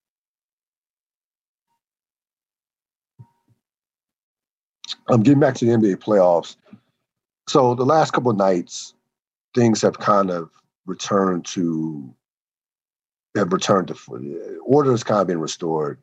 [5.08, 6.56] I'm getting back to the NBA playoffs.
[7.46, 8.94] So the last couple nights,
[9.54, 10.50] things have kind of
[10.86, 12.14] returned to
[13.38, 15.98] have returned to order has kind of been restored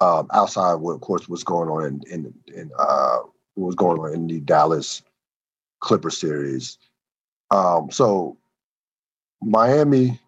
[0.00, 3.18] um, outside of what, of course, was going on in in, in uh,
[3.54, 5.02] what was going on in the Dallas
[5.80, 6.78] Clipper series.
[7.50, 8.36] Um, so
[9.42, 10.20] Miami,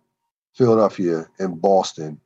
[0.54, 2.20] Philadelphia, and Boston,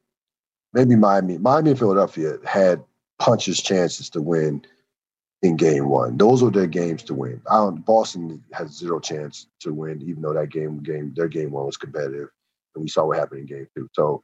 [0.72, 2.82] maybe Miami, Miami and Philadelphia had
[3.18, 4.64] punches chances to win
[5.42, 6.16] in game one.
[6.16, 7.40] Those were their games to win.
[7.86, 11.76] Boston has zero chance to win, even though that game game their game one was
[11.76, 12.28] competitive,
[12.74, 13.88] and we saw what happened in game two.
[13.92, 14.22] So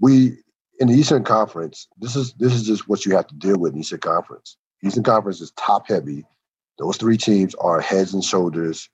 [0.00, 0.38] we
[0.80, 3.74] in the Eastern Conference, this is this is just what you have to deal with
[3.74, 4.56] in Eastern Conference.
[4.82, 6.24] Eastern Conference is top heavy.
[6.78, 8.88] Those three teams are heads and shoulders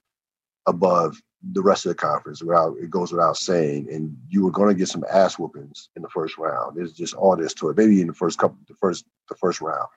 [0.67, 1.21] above
[1.51, 2.43] the rest of the conference.
[2.43, 6.01] Without it goes without saying, and you were going to get some ass whoopings in
[6.01, 6.75] the first round.
[6.75, 7.77] There's just all this to it.
[7.77, 9.87] Maybe in the first couple, the first the first round,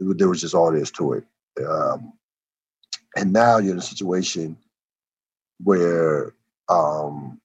[0.00, 1.24] there was just all this to it.
[1.66, 2.12] Um,
[3.16, 4.56] and now you're in a situation
[5.62, 6.34] where
[6.68, 7.40] um,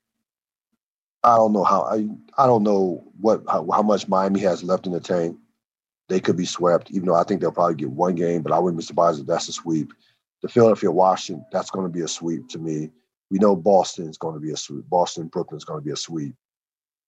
[1.23, 2.07] I don't know how I
[2.41, 5.37] I don't know what how, how, much Miami has left in the tank.
[6.07, 8.59] They could be swept, even though I think they'll probably get one game, but I
[8.59, 9.93] wouldn't be surprised if that's a sweep.
[10.41, 12.89] The Philadelphia Washington, that's going to be a sweep to me.
[13.29, 14.89] We know Boston is going to be a sweep.
[14.89, 16.33] Boston, Brooklyn is going to be a sweep.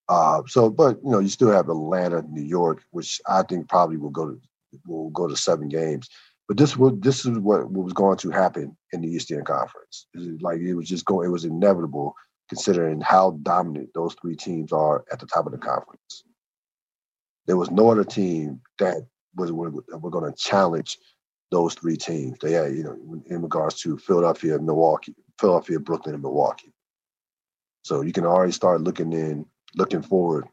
[0.07, 3.97] Uh, so, but you know, you still have Atlanta, New York, which I think probably
[3.97, 4.41] will go to
[4.85, 6.09] will go to seven games.
[6.47, 10.07] But this was this is what, what was going to happen in the Eastern Conference.
[10.41, 12.13] Like it was just going, it was inevitable
[12.51, 16.25] considering how dominant those three teams are at the top of the conference.
[17.47, 20.97] There was no other team that was were, were going to challenge
[21.49, 22.37] those three teams.
[22.41, 26.73] They had, you know, in regards to Philadelphia, Milwaukee, Philadelphia, Brooklyn, and Milwaukee.
[27.83, 29.45] So you can already start looking in,
[29.77, 30.45] looking forward,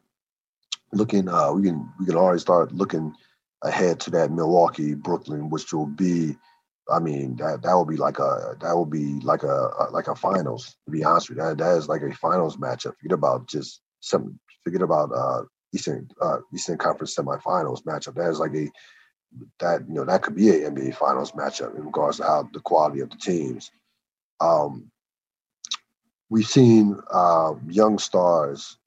[0.93, 1.27] looking.
[1.27, 3.13] Uh, we can we can already start looking
[3.61, 6.37] ahead to that Milwaukee, Brooklyn, which will be
[6.91, 10.07] I mean, that that would be like a that would be like a, a, like
[10.07, 10.75] a finals.
[10.85, 12.95] To be honest with you, that that is like a finals matchup.
[12.97, 14.39] Forget about just some.
[14.63, 18.15] Forget about uh, Eastern uh, Eastern Conference semifinals matchup.
[18.15, 18.69] That is like a
[19.59, 22.59] that you know that could be a NBA Finals matchup in regards to how the
[22.59, 23.71] quality of the teams.
[24.39, 24.91] Um,
[26.29, 28.77] we've seen uh, young stars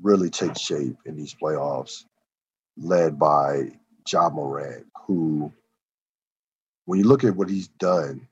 [0.00, 2.04] really take shape in these playoffs,
[2.76, 3.72] led by
[4.08, 5.52] Ja Morant, who
[6.86, 8.28] when you look at what he's done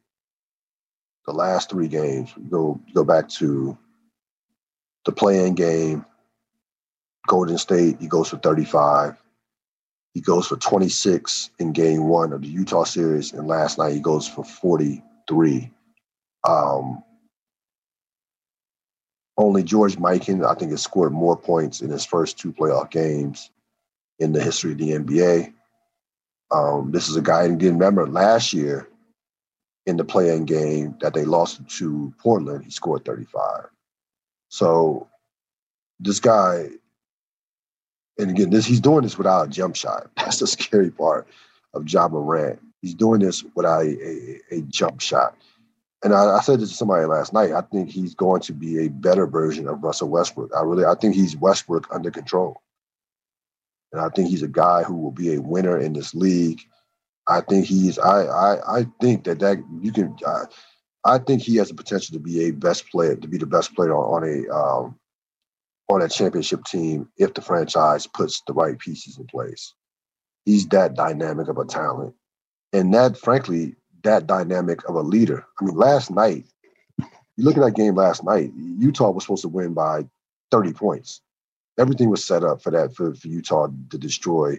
[1.26, 3.76] the last three games, go go back to
[5.04, 6.04] the play-in game,
[7.26, 9.16] Golden State, he goes for 35.
[10.14, 14.00] He goes for 26 in game one of the Utah series, and last night he
[14.00, 15.70] goes for 43.
[16.46, 17.04] Um,
[19.36, 23.50] only George Mikan, I think, has scored more points in his first two playoff games
[24.18, 25.54] in the history of the NBA.
[26.52, 28.88] Um, this is a guy, and again, remember last year
[29.86, 33.66] in the play-in game that they lost to Portland, he scored 35.
[34.48, 35.08] So
[35.98, 36.68] this guy,
[38.18, 40.10] and again, this he's doing this without a jump shot.
[40.16, 41.26] That's the scary part
[41.74, 42.60] of Ja Morant.
[42.82, 45.36] He's doing this without a, a, a jump shot.
[46.02, 47.52] And I, I, said this to somebody last night.
[47.52, 50.50] I think he's going to be a better version of Russell Westbrook.
[50.56, 52.62] I really, I think he's Westbrook under control.
[53.92, 56.61] And I think he's a guy who will be a winner in this league.
[57.26, 57.98] I think he's.
[57.98, 60.16] I I, I think that that you can.
[60.26, 60.44] I,
[61.05, 63.74] I think he has the potential to be a best player, to be the best
[63.74, 64.98] player on, on a um,
[65.88, 69.74] on a championship team if the franchise puts the right pieces in place.
[70.44, 72.14] He's that dynamic of a talent,
[72.72, 75.44] and that, frankly, that dynamic of a leader.
[75.61, 76.46] I mean, last night,
[76.98, 78.53] you look at that game last night.
[78.57, 80.07] Utah was supposed to win by
[80.50, 81.22] thirty points
[81.78, 84.59] everything was set up for that for, for Utah to destroy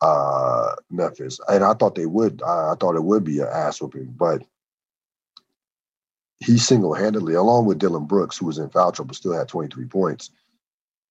[0.00, 2.42] uh, Memphis, and I thought they would.
[2.42, 4.42] I, I thought it would be an ass whooping, but
[6.40, 9.48] he single handedly, along with Dillon Brooks, who was in foul trouble, but still had
[9.48, 10.30] 23 points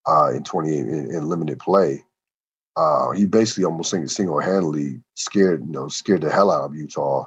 [0.07, 2.03] uh, in 28 in, in limited play.
[2.75, 7.25] Uh, he basically almost single handedly scared, you know, scared the hell out of Utah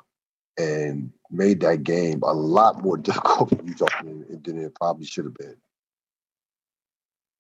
[0.59, 5.25] and made that game a lot more difficult for Utah than, than it probably should
[5.25, 5.57] have been.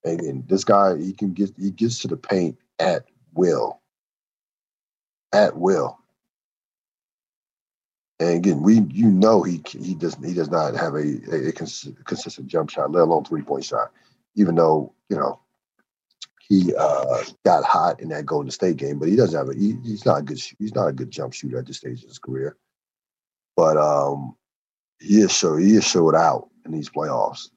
[0.04, 3.80] And, and this guy, he can get he gets to the paint at will.
[5.32, 5.98] At will.
[8.20, 11.52] And again, we you know he he does he does not have a, a, a
[11.52, 13.92] consistent jump shot, let alone three point shot.
[14.36, 15.40] Even though you know
[16.48, 19.76] he uh, got hot in that Golden State game, but he doesn't have a he,
[19.82, 22.18] he's not a good he's not a good jump shooter at this stage of his
[22.18, 22.56] career.
[23.56, 24.36] But um,
[25.00, 27.48] he is show he is showed out in these playoffs,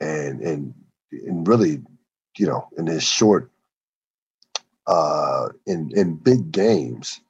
[0.00, 0.74] and and
[1.26, 1.82] and really,
[2.38, 3.50] you know, in his short,
[4.86, 7.20] uh, in in big games,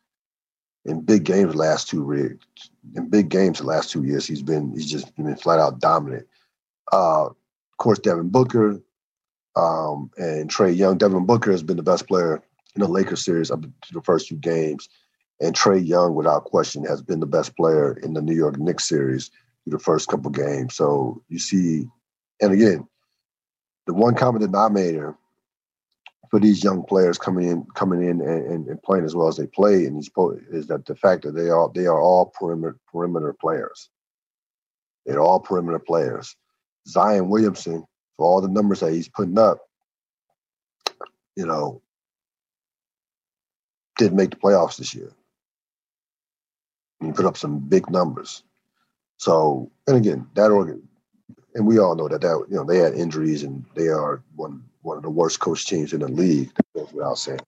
[0.84, 2.46] in big games the last two rigs,
[2.94, 6.26] in big games the last two years, he's been he's just been flat out dominant.
[6.92, 8.80] Uh, of course, Devin Booker
[9.56, 10.98] um, and Trae Young.
[10.98, 12.42] Devin Booker has been the best player
[12.74, 14.88] in the Lakers series up to the first two games,
[15.40, 18.88] and Trae Young, without question, has been the best player in the New York Knicks
[18.88, 19.30] series
[19.64, 20.74] through the first couple games.
[20.74, 21.87] So you see,
[22.40, 22.87] and again,
[23.87, 25.16] the one common denominator
[26.30, 29.46] for these young players coming in, coming in and, and, playing as well as they
[29.46, 30.10] play in these
[30.50, 33.88] is that the fact that they are they are all perimeter perimeter players.
[35.06, 36.35] They're all perimeter players.
[36.88, 37.85] Zion Williamson,
[38.16, 39.58] for all the numbers that he's putting up,
[41.37, 41.82] you know,
[43.98, 45.12] didn't make the playoffs this year.
[47.00, 48.42] He put up some big numbers.
[49.18, 50.88] So, and again, that organ
[51.55, 54.63] and we all know that that you know they had injuries and they are one
[54.83, 56.50] one of the worst coach teams in the league.
[56.75, 57.40] Goes without saying,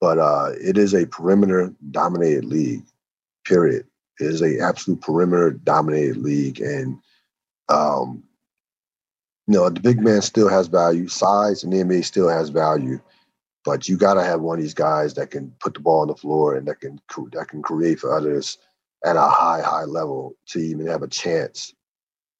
[0.00, 2.84] but uh, it is a perimeter dominated league.
[3.44, 3.86] Period.
[4.20, 6.98] It is a absolute perimeter dominated league, and
[7.68, 8.22] um,
[9.46, 11.06] you know the big man still has value.
[11.08, 12.98] Size in the NBA still has value,
[13.64, 16.08] but you got to have one of these guys that can put the ball on
[16.08, 17.00] the floor and that can
[17.32, 18.58] that can create for others
[19.04, 21.74] at a high high level to even have a chance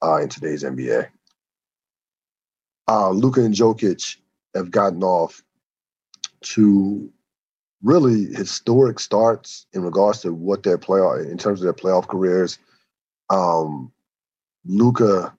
[0.02, 1.08] uh, in today's NBA.
[2.88, 4.16] Uh, Luka and Jokic
[4.54, 5.42] have gotten off
[6.40, 7.12] to
[7.82, 12.58] really historic starts in regards to what their playoff in terms of their playoff careers.
[13.30, 13.92] Um,
[14.64, 15.36] Luka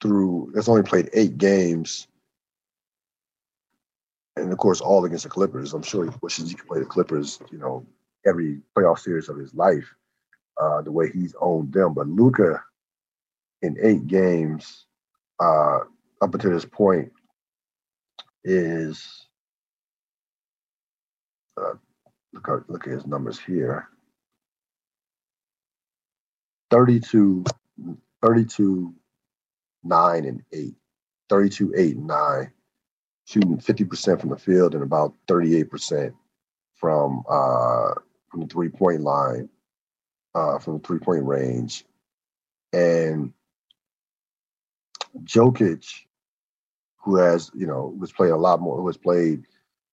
[0.00, 2.06] through has only played eight games,
[4.36, 5.74] and of course all against the Clippers.
[5.74, 7.84] I'm sure he wishes he could play the Clippers, you know,
[8.26, 9.94] every playoff series of his life,
[10.60, 11.94] uh, the way he's owned them.
[11.94, 12.62] But Luka
[13.62, 14.86] in eight games
[15.40, 15.80] uh,
[16.20, 17.12] up until this point
[18.44, 19.26] is
[21.56, 21.74] uh,
[22.32, 23.88] look at look at his numbers here.
[26.70, 27.44] 32
[28.22, 28.94] 32
[29.84, 30.74] 9 and 8
[31.28, 32.52] 32 8 and 9
[33.26, 36.12] shooting 50% from the field and about 38%
[36.74, 37.94] from uh
[38.28, 39.48] from the three point line
[40.34, 41.84] uh from the three point range.
[42.72, 43.32] And
[45.24, 45.86] Jokic,
[46.98, 49.44] who has, you know, was playing a lot more, who has played,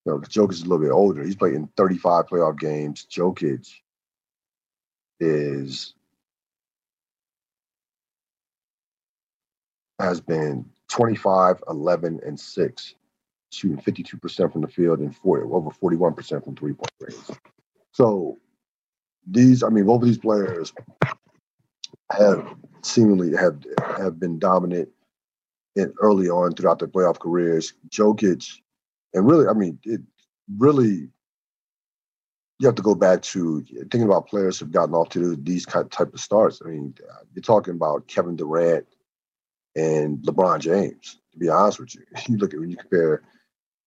[0.06, 1.24] you know, Jokic is a little bit older.
[1.24, 3.06] He's played in 35 playoff games.
[3.12, 3.68] Jokic
[5.20, 5.94] is
[10.00, 12.96] has been 25, 11, and 6,
[13.52, 17.38] shooting 52% from the field and 40, over 41% from three point range.
[17.92, 18.38] So
[19.28, 20.74] these, I mean, both of these players
[22.12, 23.62] have seemingly have
[23.98, 24.90] have been dominant
[25.76, 27.74] in early on throughout their playoff careers.
[27.90, 28.46] Jokic,
[29.14, 30.02] and really, I mean, it
[30.58, 31.10] really
[32.60, 36.14] you have to go back to thinking about players who've gotten off to these type
[36.14, 36.62] of starts.
[36.64, 36.94] I mean,
[37.34, 38.86] you're talking about Kevin Durant
[39.78, 41.20] and LeBron James.
[41.32, 43.24] To be honest with you, you look at when you compare,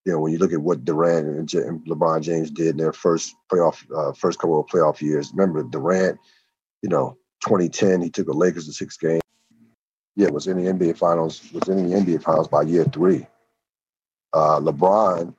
[0.06, 3.34] you know, when you look at what Durant and LeBron James did in their first
[3.52, 5.32] playoff, uh, first couple of playoff years.
[5.34, 6.18] Remember Durant,
[6.80, 9.21] you know, 2010, he took the Lakers to six games
[10.16, 11.42] yeah, was in the NBA Finals.
[11.52, 13.26] Was in the NBA Finals by year three.
[14.32, 15.34] Uh, LeBron,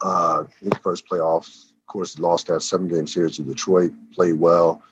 [0.00, 3.92] uh, his first playoffs, of course, lost that seven-game series to Detroit.
[4.12, 4.82] Played well,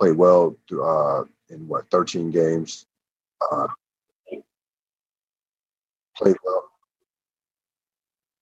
[0.00, 2.86] played well uh, in what 13 games.
[3.50, 3.68] Uh,
[6.16, 6.64] played well,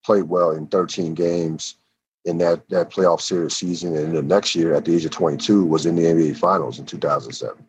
[0.05, 1.75] played well in 13 games
[2.25, 3.95] in that that playoff series season.
[3.95, 6.85] And the next year, at the age of 22, was in the NBA Finals in
[6.85, 7.65] 2007.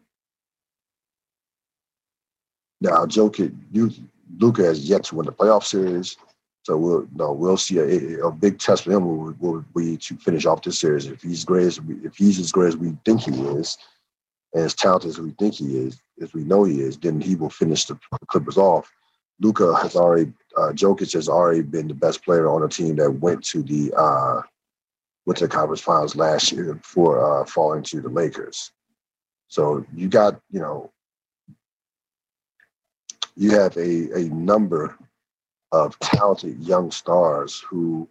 [2.83, 3.93] Now, Jokic, you,
[4.39, 6.16] Luka has yet to win the playoff series,
[6.64, 9.07] so we'll no, we'll see a, a big test for him.
[9.07, 11.07] Will, will be to finish off this series.
[11.07, 13.78] If he's great as we, if he's as great as we think he is,
[14.53, 17.37] and as talented as we think he is, as we know he is, then he
[17.37, 18.91] will finish the Clippers off.
[19.41, 23.11] Luka has already, uh, Jokic has already been the best player on a team that
[23.11, 24.43] went to the uh,
[25.24, 28.72] went to the conference finals last year before uh, falling to the Lakers.
[29.47, 30.91] So you got, you know,
[33.37, 34.97] you have a, a number
[35.72, 38.09] of talented young stars who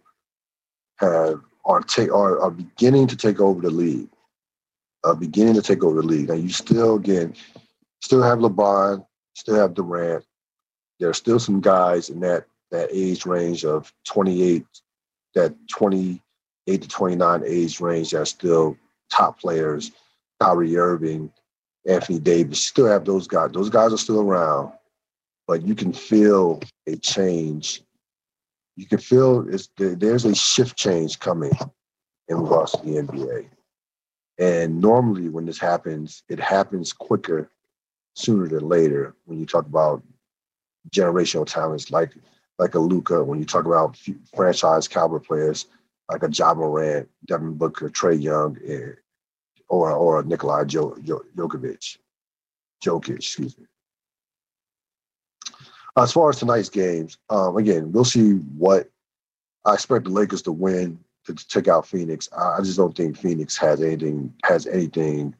[0.96, 4.08] have are take are, are beginning to take over the league.
[5.04, 6.28] Are beginning to take over the league.
[6.28, 7.34] Now you still again
[8.00, 9.04] still have LeBron,
[9.34, 10.24] still have Durant.
[10.98, 14.64] There are still some guys in that that age range of 28,
[15.34, 18.76] that 28 to 29 age range that are still
[19.10, 19.92] top players.
[20.40, 21.30] Kyrie Irving,
[21.86, 23.50] Anthony Davis, still have those guys.
[23.52, 24.72] Those guys are still around
[25.54, 27.82] you can feel a change.
[28.76, 29.46] You can feel
[29.76, 31.52] there's a shift change coming
[32.28, 33.48] in regards to the NBA.
[34.38, 37.50] And normally, when this happens, it happens quicker
[38.14, 39.14] sooner than later.
[39.24, 40.02] When you talk about
[40.90, 42.12] generational talents like
[42.58, 43.98] like a Luka, when you talk about
[44.34, 45.66] franchise caliber players
[46.10, 48.92] like a Ja Morant, Devin Booker, Trae Young, eh,
[49.68, 51.98] or or Nikolai Jokovic,
[52.84, 53.66] Jokic, excuse me.
[55.96, 58.88] As far as tonight's games, um, again, we'll see what
[59.64, 62.28] I expect the Lakers to win to, to take out Phoenix.
[62.36, 65.34] I, I, just don't think Phoenix has anything has anything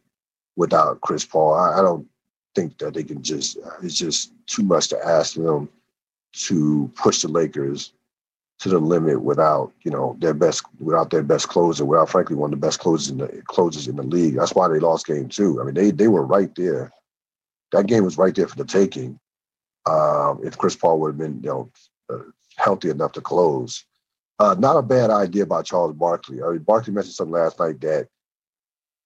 [0.56, 1.54] without Chris Paul.
[1.54, 2.06] I, I don't
[2.54, 3.56] think that they can just.
[3.82, 5.68] It's just too much to ask them
[6.34, 7.94] to push the Lakers
[8.58, 12.52] to the limit without you know their best without their best closer, without frankly one
[12.52, 14.36] of the best closers in the closers in the league.
[14.36, 15.60] That's why they lost game two.
[15.60, 16.92] I mean they they were right there
[17.72, 19.18] that game was right there for the taking.
[19.86, 21.70] Um, if Chris Paul would have been, you know,
[22.10, 22.18] uh,
[22.56, 23.84] healthy enough to close.
[24.38, 26.42] Uh, not a bad idea by Charles Barkley.
[26.42, 28.08] I mean, Barkley mentioned something last night that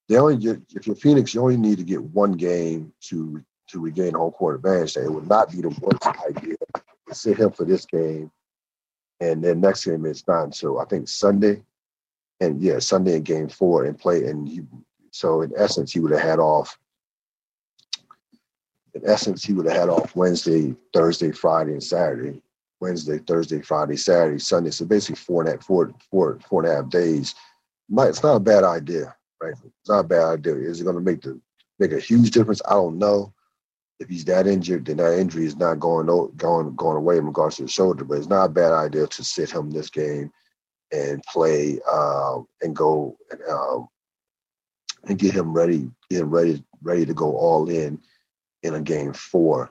[0.08, 3.80] they only get, if you're Phoenix, you only need to get one game to to
[3.80, 4.94] regain home court advantage.
[4.94, 6.56] That it would not be the worst idea
[7.08, 8.30] to sit him for this game,
[9.20, 11.62] and then next game is not until I think Sunday,
[12.40, 14.26] and yeah, Sunday in Game Four and play.
[14.26, 14.60] And he,
[15.10, 16.78] so in essence, he would have had off.
[18.96, 22.42] In essence, he would have had off Wednesday, Thursday, Friday, and Saturday.
[22.80, 24.70] Wednesday, Thursday, Friday, Saturday, Sunday.
[24.70, 27.34] So basically four and a half, four, four, four and a half days.
[27.90, 29.52] It's not a bad idea, right?
[29.52, 30.54] It's not a bad idea.
[30.54, 31.38] Is it going to make the
[31.78, 32.62] make a huge difference?
[32.66, 33.32] I don't know.
[34.00, 37.56] If he's that injured, then that injury is not going going going away in regards
[37.56, 38.04] to the shoulder.
[38.04, 40.30] But it's not a bad idea to sit him this game
[40.92, 43.88] and play um, and go and, um,
[45.04, 48.00] and get him ready, get him ready ready to go all in
[48.66, 49.70] in a game four.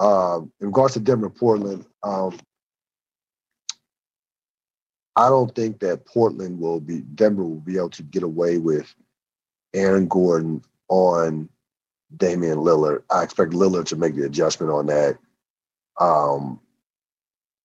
[0.00, 2.38] Um, in regards to Denver Portland, um,
[5.16, 8.94] I don't think that Portland will be Denver will be able to get away with
[9.74, 11.48] Aaron Gordon on
[12.16, 13.02] Damian Lillard.
[13.10, 15.18] I expect Lillard to make the adjustment on that.
[16.00, 16.60] Um,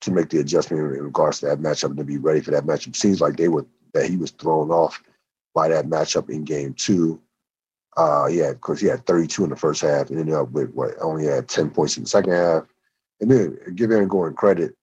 [0.01, 2.95] to make the adjustment in regards to that matchup to be ready for that matchup.
[2.95, 5.01] Seems like they were that he was thrown off
[5.53, 7.21] by that matchup in game two.
[7.95, 10.91] Uh, yeah, because he had 32 in the first half and ended up with what
[11.01, 12.63] only had 10 points in the second half.
[13.21, 14.75] And then give Aaron Gordon credit,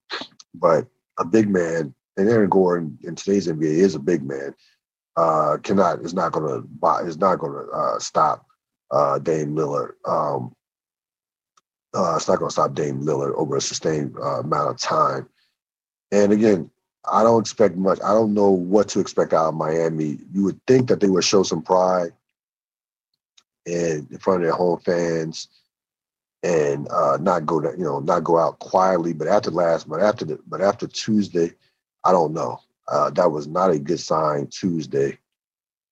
[0.55, 0.87] but
[1.19, 4.55] a big man, and Aaron Gordon in today's NBA is a big man.
[5.17, 8.47] Uh, cannot is not going to is not to uh, stop
[8.91, 9.93] uh, Dame Lillard.
[10.07, 10.55] Um,
[11.95, 15.29] uh, it's not going to stop Dame Lillard over a sustained uh, amount of time.
[16.13, 16.71] And again,
[17.11, 17.99] I don't expect much.
[18.03, 20.19] I don't know what to expect out of Miami.
[20.33, 22.13] You would think that they would show some pride
[23.71, 25.49] and in front of their home fans
[26.43, 29.13] and uh, not go to, you know not go out quietly.
[29.13, 31.53] But after last, but after the, but after Tuesday,
[32.05, 32.61] I don't know.
[32.89, 35.19] Uh, that was not a good sign Tuesday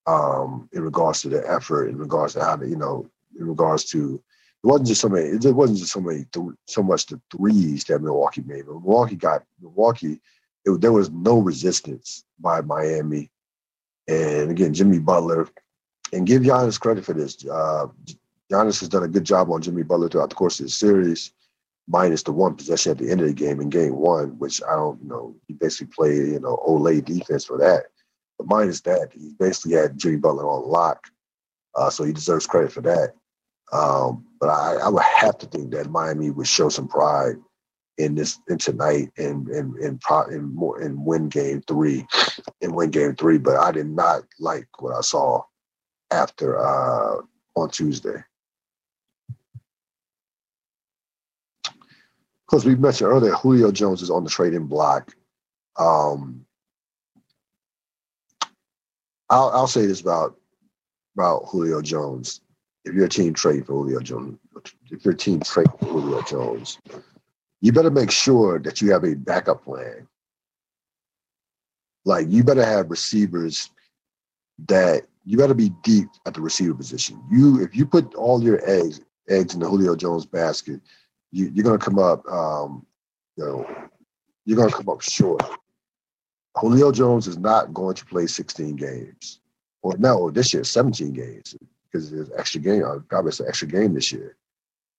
[0.07, 3.09] um, in regards to the effort, in regards to how to, you know,
[3.39, 4.21] in regards to
[4.65, 5.29] it wasn't just so many.
[5.29, 8.67] It wasn't just so many, th- so much the threes that Milwaukee made.
[8.67, 10.21] But Milwaukee got Milwaukee.
[10.65, 13.31] It, there was no resistance by Miami,
[14.09, 15.49] and again, Jimmy Butler
[16.13, 17.45] and give Giannis credit for this.
[17.47, 17.87] Uh,
[18.51, 21.33] Giannis has done a good job on Jimmy Butler throughout the course of the series,
[21.87, 24.75] minus the one possession at the end of the game in game one, which I
[24.75, 25.37] don't you know.
[25.47, 27.85] He basically played, you know, olé defense for that.
[28.39, 31.09] But minus that, he basically had Jimmy Butler on lock.
[31.75, 33.15] Uh, so he deserves credit for that.
[33.73, 37.37] Um, but I, I, would have to think that Miami would show some pride
[37.99, 42.07] in this in tonight and and and, pro, and more and win game three
[42.63, 43.37] and win game three.
[43.37, 45.43] But I did not like what I saw
[46.11, 47.23] after uh,
[47.57, 48.23] on Tuesday.
[52.47, 55.15] Because we mentioned earlier, Julio Jones is on the trading block.
[55.79, 56.47] Um,
[59.29, 60.37] I'll, I'll say this about
[61.15, 62.41] about Julio Jones.
[62.85, 64.39] If you're team trade for Julio Jones,
[64.91, 66.79] if your team trade for Julio Jones,
[67.61, 70.07] you better make sure that you have a backup plan.
[72.05, 73.71] Like you better have receivers
[74.67, 77.23] that you got to be deep at the receiver position.
[77.31, 80.81] You if you put all your eggs eggs in the Julio Jones basket,
[81.33, 82.27] you, are going to come up.
[82.33, 82.87] Um,
[83.37, 83.89] you know,
[84.47, 85.43] you're going to come up short.
[86.57, 89.41] Julio Jones is not going to play 16 games,
[89.83, 91.55] or no, this year 17 games
[91.85, 92.83] because there's extra game.
[93.11, 94.35] Probably it's an extra game this year.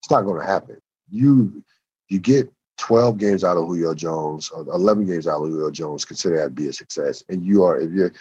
[0.04, 0.80] It's not going to happen.
[1.10, 1.64] You
[2.08, 6.06] you get 12 games out of Julio Jones, or 11 games out of Julio Jones,
[6.06, 7.24] consider that to be a success.
[7.30, 8.14] And you are if you're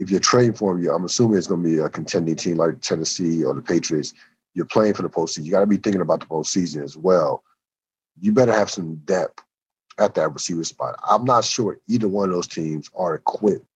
[0.00, 2.80] if you're trading for him, I'm assuming it's going to be a contending team like
[2.80, 4.12] Tennessee or the Patriots.
[4.54, 5.44] You're playing for the postseason.
[5.44, 7.42] You got to be thinking about the postseason as well.
[8.20, 9.42] You better have some depth
[9.98, 10.96] at that receiver spot.
[11.08, 13.66] I'm not sure either one of those teams are equipped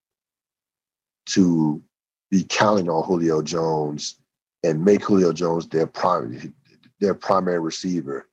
[1.27, 1.83] to
[2.31, 4.17] be counting on Julio Jones
[4.65, 6.53] and make Julio Jones their primary
[7.01, 8.29] their primary receiver.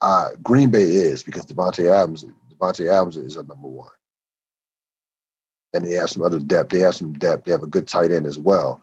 [0.00, 3.90] Uh, Green Bay is because Davante Adams Davante Adams is a number one
[5.76, 6.70] and they have some other depth.
[6.70, 7.44] They have some depth.
[7.44, 8.82] They have a good tight end as well.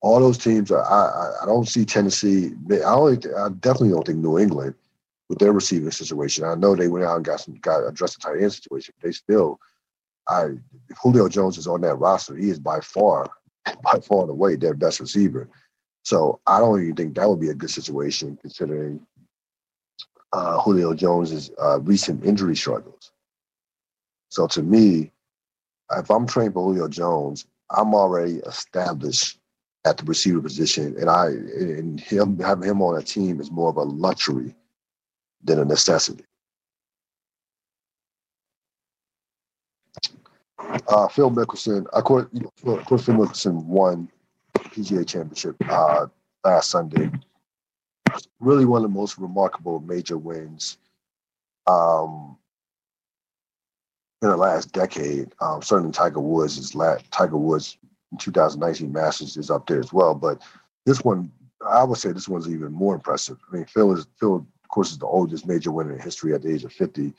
[0.00, 2.52] All those teams, are, I, I don't see Tennessee.
[2.70, 4.74] I only, I definitely don't think New England
[5.28, 6.44] with their receiving situation.
[6.44, 8.94] I know they went out and got some, got addressed the tight end situation.
[9.02, 9.58] They still,
[10.28, 10.50] I
[11.02, 13.28] Julio Jones is on that roster, he is by far,
[13.82, 15.48] by far and away their best receiver.
[16.04, 19.04] So I don't even think that would be a good situation considering
[20.32, 23.10] uh, Julio Jones's uh, recent injury struggles.
[24.28, 25.10] So to me,
[25.92, 29.38] if I'm for Julio Jones, I'm already established
[29.84, 33.70] at the receiver position, and I and him having him on a team is more
[33.70, 34.54] of a luxury
[35.42, 36.24] than a necessity.
[40.88, 42.26] Uh, Phil Mickelson, of course,
[42.64, 44.08] of course, Phil Mickelson won
[44.56, 46.06] PGA Championship uh,
[46.44, 47.10] last Sunday.
[48.40, 50.78] Really, one of the most remarkable major wins
[51.66, 52.36] um,
[54.22, 55.32] in the last decade.
[55.40, 57.78] Um, certainly, Tiger Woods is la- Tiger Woods
[58.18, 60.14] 2019 Masters is up there as well.
[60.14, 60.42] But
[60.84, 61.30] this one,
[61.66, 63.38] I would say this one's even more impressive.
[63.50, 66.42] I mean, Phil is Phil, of course, is the oldest major winner in history at
[66.42, 67.12] the age of 50.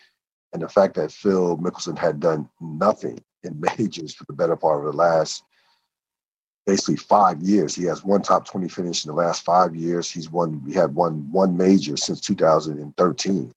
[0.53, 4.79] And the fact that Phil Mickelson had done nothing in majors for the better part
[4.79, 5.43] of the last
[6.65, 7.73] basically five years.
[7.73, 10.11] He has one top 20 finish in the last five years.
[10.11, 13.51] He's won, we had won one major since 2013.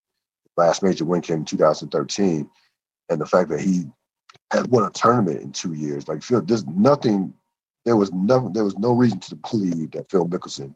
[0.57, 2.49] Last major win came in 2013.
[3.11, 3.85] And the fact that he
[4.51, 6.09] had won a tournament in two years.
[6.09, 7.33] Like Phil, there's nothing.
[7.85, 8.51] There was no.
[8.53, 10.75] There was no reason to believe that Phil Mickelson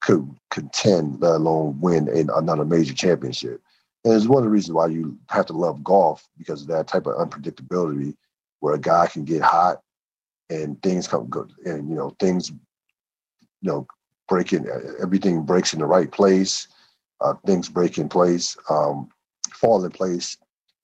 [0.00, 3.60] could contend, let alone win in another major championship.
[4.04, 6.86] And it's one of the reasons why you have to love golf because of that
[6.86, 8.14] type of unpredictability,
[8.60, 9.80] where a guy can get hot
[10.50, 12.56] and things come good, and you know things, you
[13.62, 13.86] know,
[14.28, 14.66] breaking
[15.00, 16.68] everything breaks in the right place.
[17.20, 19.08] Uh, things break in place, um,
[19.52, 20.36] fall in place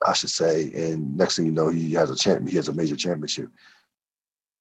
[0.04, 0.70] I should say.
[0.74, 2.48] And next thing you know, he has a champ.
[2.48, 3.48] He has a major championship.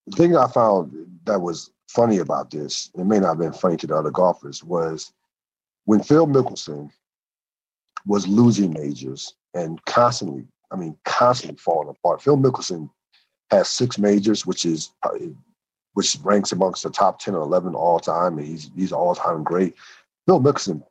[0.07, 0.93] The thing I found
[1.25, 4.63] that was funny about this, it may not have been funny to the other golfers,
[4.63, 5.13] was
[5.85, 6.89] when Phil Mickelson
[8.05, 12.21] was losing majors and constantly, I mean, constantly falling apart.
[12.21, 12.89] Phil Mickelson
[13.51, 14.91] has six majors, which is
[15.93, 19.43] which ranks amongst the top ten or eleven all time, and he's he's all time
[19.43, 19.75] great.
[20.25, 20.83] Phil Mickelson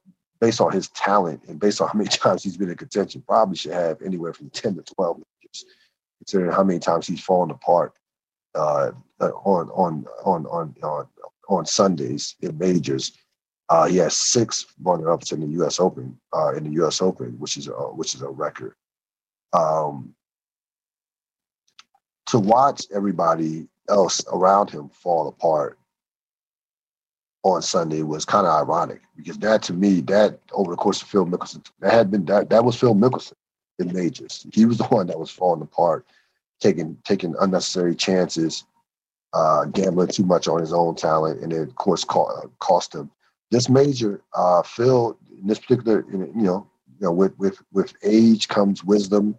[0.43, 3.57] based on his talent and based on how many times he's been in contention, probably
[3.57, 5.65] should have anywhere from 10 to 12 majors,
[6.19, 7.95] considering how many times he's fallen apart
[8.57, 8.91] uh,
[9.21, 11.07] on, on, on, on, on,
[11.49, 13.13] on Sundays in majors.
[13.69, 15.79] Uh, he has six runner-ups in the U.S.
[15.79, 17.01] Open, uh, in the U.S.
[17.01, 18.75] Open, which is a, which is a record.
[19.53, 20.13] Um,
[22.27, 25.79] to watch everybody else around him fall apart
[27.45, 31.09] on Sunday was kind of ironic because that to me, that over the course of
[31.09, 33.35] Phil Mickelson, that had been that that was Phil Mickelson
[33.79, 34.47] in majors.
[34.53, 36.07] He was the one that was falling apart,
[36.61, 38.65] taking taking unnecessary chances,
[39.33, 43.11] uh, gambling too much on his own talent, and it of course cost, cost him.
[43.51, 46.67] This major, uh, Phil, in this particular, you know, you
[47.01, 49.37] know, with with with age comes wisdom,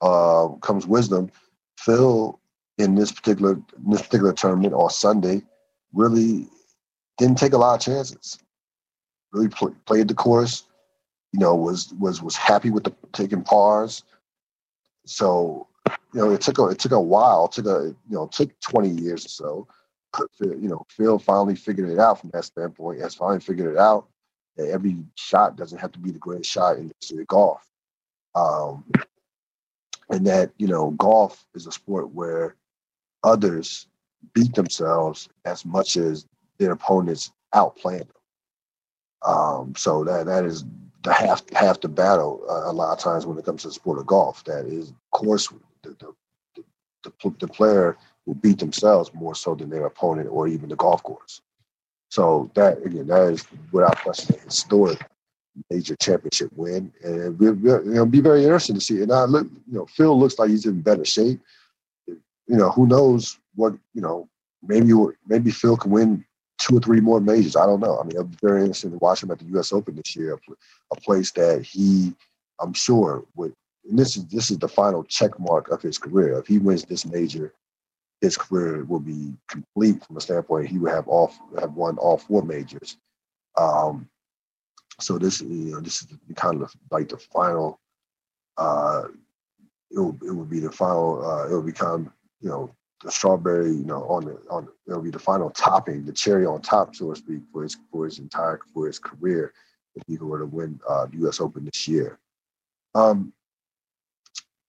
[0.00, 1.30] uh, comes wisdom.
[1.78, 2.38] Phil,
[2.78, 5.42] in this particular in this particular tournament on Sunday,
[5.92, 6.48] really
[7.18, 8.38] didn't take a lot of chances.
[9.32, 10.64] Really play, played the course.
[11.32, 14.02] You know, was was was happy with the taking pars.
[15.04, 15.66] So,
[16.14, 17.46] you know, it took a it took a while.
[17.46, 19.68] It took a you know took twenty years or so.
[20.40, 23.00] You know, Phil finally figured it out from that standpoint.
[23.00, 24.08] Has finally figured it out
[24.56, 27.66] that every shot doesn't have to be the greatest shot in the history of golf.
[28.34, 28.84] Um,
[30.10, 32.56] and that you know, golf is a sport where
[33.22, 33.86] others
[34.32, 36.26] beat themselves as much as
[36.58, 38.12] their opponents outplaying them.
[39.22, 40.64] Um, so that that is
[41.02, 43.74] the half half the battle uh, a lot of times when it comes to the
[43.74, 44.44] sport of golf.
[44.44, 45.48] That is, of course,
[45.82, 45.96] the,
[46.54, 46.62] the,
[47.04, 47.96] the, the player
[48.26, 51.40] will beat themselves more so than their opponent or even the golf course.
[52.10, 55.04] So that again, that is without question a historic
[55.70, 59.02] major championship win, and it'll, be very interesting to see.
[59.02, 61.40] And I look, you know, Phil looks like he's in better shape.
[62.06, 64.28] You know, who knows what you know?
[64.62, 64.92] Maybe
[65.26, 66.24] maybe Phil can win
[66.58, 67.56] two or three more majors.
[67.56, 67.98] I don't know.
[67.98, 69.72] I mean, it'll be very interesting to watch him at the U.S.
[69.72, 70.38] Open this year,
[70.92, 72.12] a, place that he,
[72.60, 73.54] I'm sure, would.
[73.88, 76.38] And this is this is the final check mark of his career.
[76.38, 77.54] If he wins this major,
[78.20, 80.68] his career will be complete from a standpoint.
[80.68, 82.98] He would have all have won all four majors.
[83.56, 84.08] Um,
[85.00, 87.80] so this, you know, this is kind of like the final.
[88.56, 89.04] Uh,
[89.90, 91.24] it will it would be the final.
[91.24, 95.10] Uh, it will become you know the strawberry, you know, on the on it'll be
[95.10, 98.60] the final topping, the cherry on top, so to speak, for his for his entire
[98.74, 99.52] for his career
[99.94, 101.40] if he were to win uh, the U.S.
[101.40, 102.18] Open this year.
[102.94, 103.32] Um,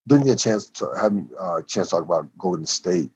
[0.07, 3.11] didn't get a chance to have a uh, chance to talk about Golden State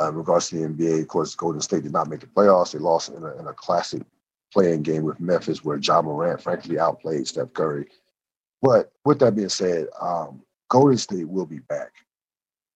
[0.00, 1.02] uh, in regards to the NBA.
[1.02, 2.72] Of course, Golden State did not make the playoffs.
[2.72, 4.02] They lost in a, in a classic
[4.52, 7.88] play-in game with Memphis, where Ja Morant frankly outplayed Steph Curry.
[8.62, 11.92] But with that being said, um, Golden State will be back.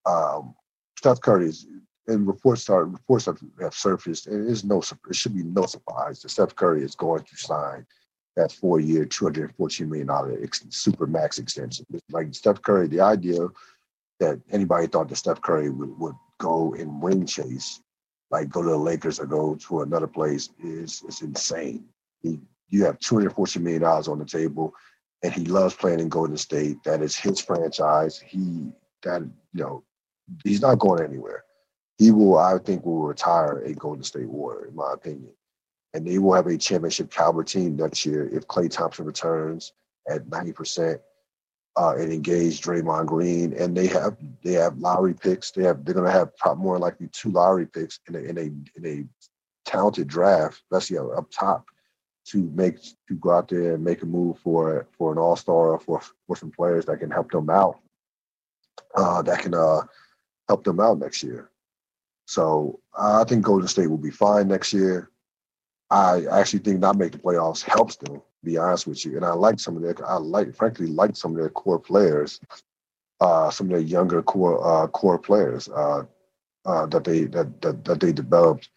[0.06, 0.54] Um,
[0.96, 1.66] Steph Curry is,
[2.06, 5.66] and reports are reports have, have surfaced, and it is no it should be no
[5.66, 7.86] surprise that Steph Curry is going to sign
[8.36, 10.36] that four-year, two hundred fourteen million dollar
[10.70, 11.86] super max extension.
[12.10, 13.48] Like Steph Curry, the idea
[14.20, 17.80] that anybody thought that Steph Curry would, would go and ring chase
[18.32, 21.84] like go to the Lakers or go to another place is is insane.
[22.22, 24.74] He, you have two hundred fourteen million dollars on the table,
[25.22, 26.82] and he loves playing in Golden State.
[26.82, 28.18] That is his franchise.
[28.18, 28.72] He
[29.02, 29.84] that you know
[30.44, 31.44] he's not going anywhere.
[31.98, 35.32] He will, I think, will retire a Golden State Warrior, in my opinion.
[35.94, 39.72] And they will have a championship caliber team next year if Klay Thompson returns
[40.08, 41.00] at ninety percent
[41.76, 45.50] uh, and engage Draymond Green, and they have they have lottery picks.
[45.50, 48.38] They have they're going to have probably more likely two lottery picks in a in
[48.38, 48.42] a
[48.78, 49.04] in a
[49.68, 51.66] talented draft, especially up top,
[52.26, 55.72] to make to go out there and make a move for for an all star
[55.72, 57.80] or for for some players that can help them out,
[58.94, 59.82] uh, that can uh,
[60.48, 61.50] help them out next year.
[62.26, 65.10] So I think Golden State will be fine next year.
[65.90, 69.16] I actually think not making the playoffs helps them be honest with you.
[69.16, 72.40] And I like some of their, I like, frankly, like some of their core players,
[73.20, 76.04] uh, some of their younger core uh, core players uh,
[76.64, 78.70] uh, that they that, that that they developed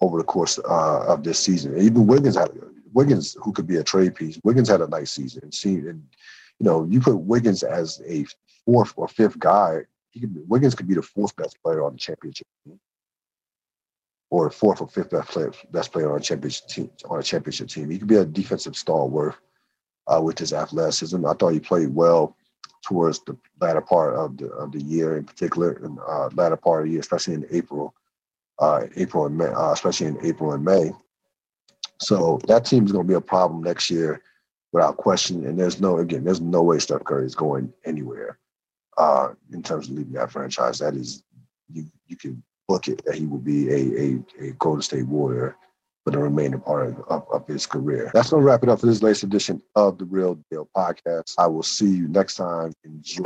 [0.00, 1.72] over the course uh, of this season.
[1.72, 2.50] And even Wiggins had
[2.92, 4.38] Wiggins, who could be a trade piece.
[4.44, 5.44] Wiggins had a nice season.
[5.44, 6.02] And see, and
[6.58, 8.26] you know, you put Wiggins as a
[8.64, 9.82] fourth or fifth guy.
[10.10, 12.80] He could, Wiggins could be the fourth best player on the championship team
[14.30, 16.90] or fourth or fifth best player, best player on a championship team.
[17.08, 19.36] On a championship team, he could be a defensive stalwart
[20.06, 21.24] uh, with his athleticism.
[21.24, 22.36] I thought he played well
[22.84, 26.82] towards the latter part of the of the year, in particular, in uh, latter part
[26.82, 27.94] of the year, especially in April,
[28.58, 30.92] uh, April and May, uh, especially in April and May.
[32.00, 34.22] So that team is going to be a problem next year,
[34.72, 35.46] without question.
[35.46, 38.38] And there's no again, there's no way Steph Curry is going anywhere
[38.98, 40.78] uh, in terms of leaving that franchise.
[40.80, 41.22] That is,
[41.72, 45.56] you you can book it that he will be a, a, a Golden State Warrior
[46.04, 48.10] for the remaining part of, of, of his career.
[48.12, 51.34] That's to wrap it up for this latest edition of the Real Deal podcast.
[51.38, 52.72] I will see you next time.
[52.84, 53.24] Enjoy.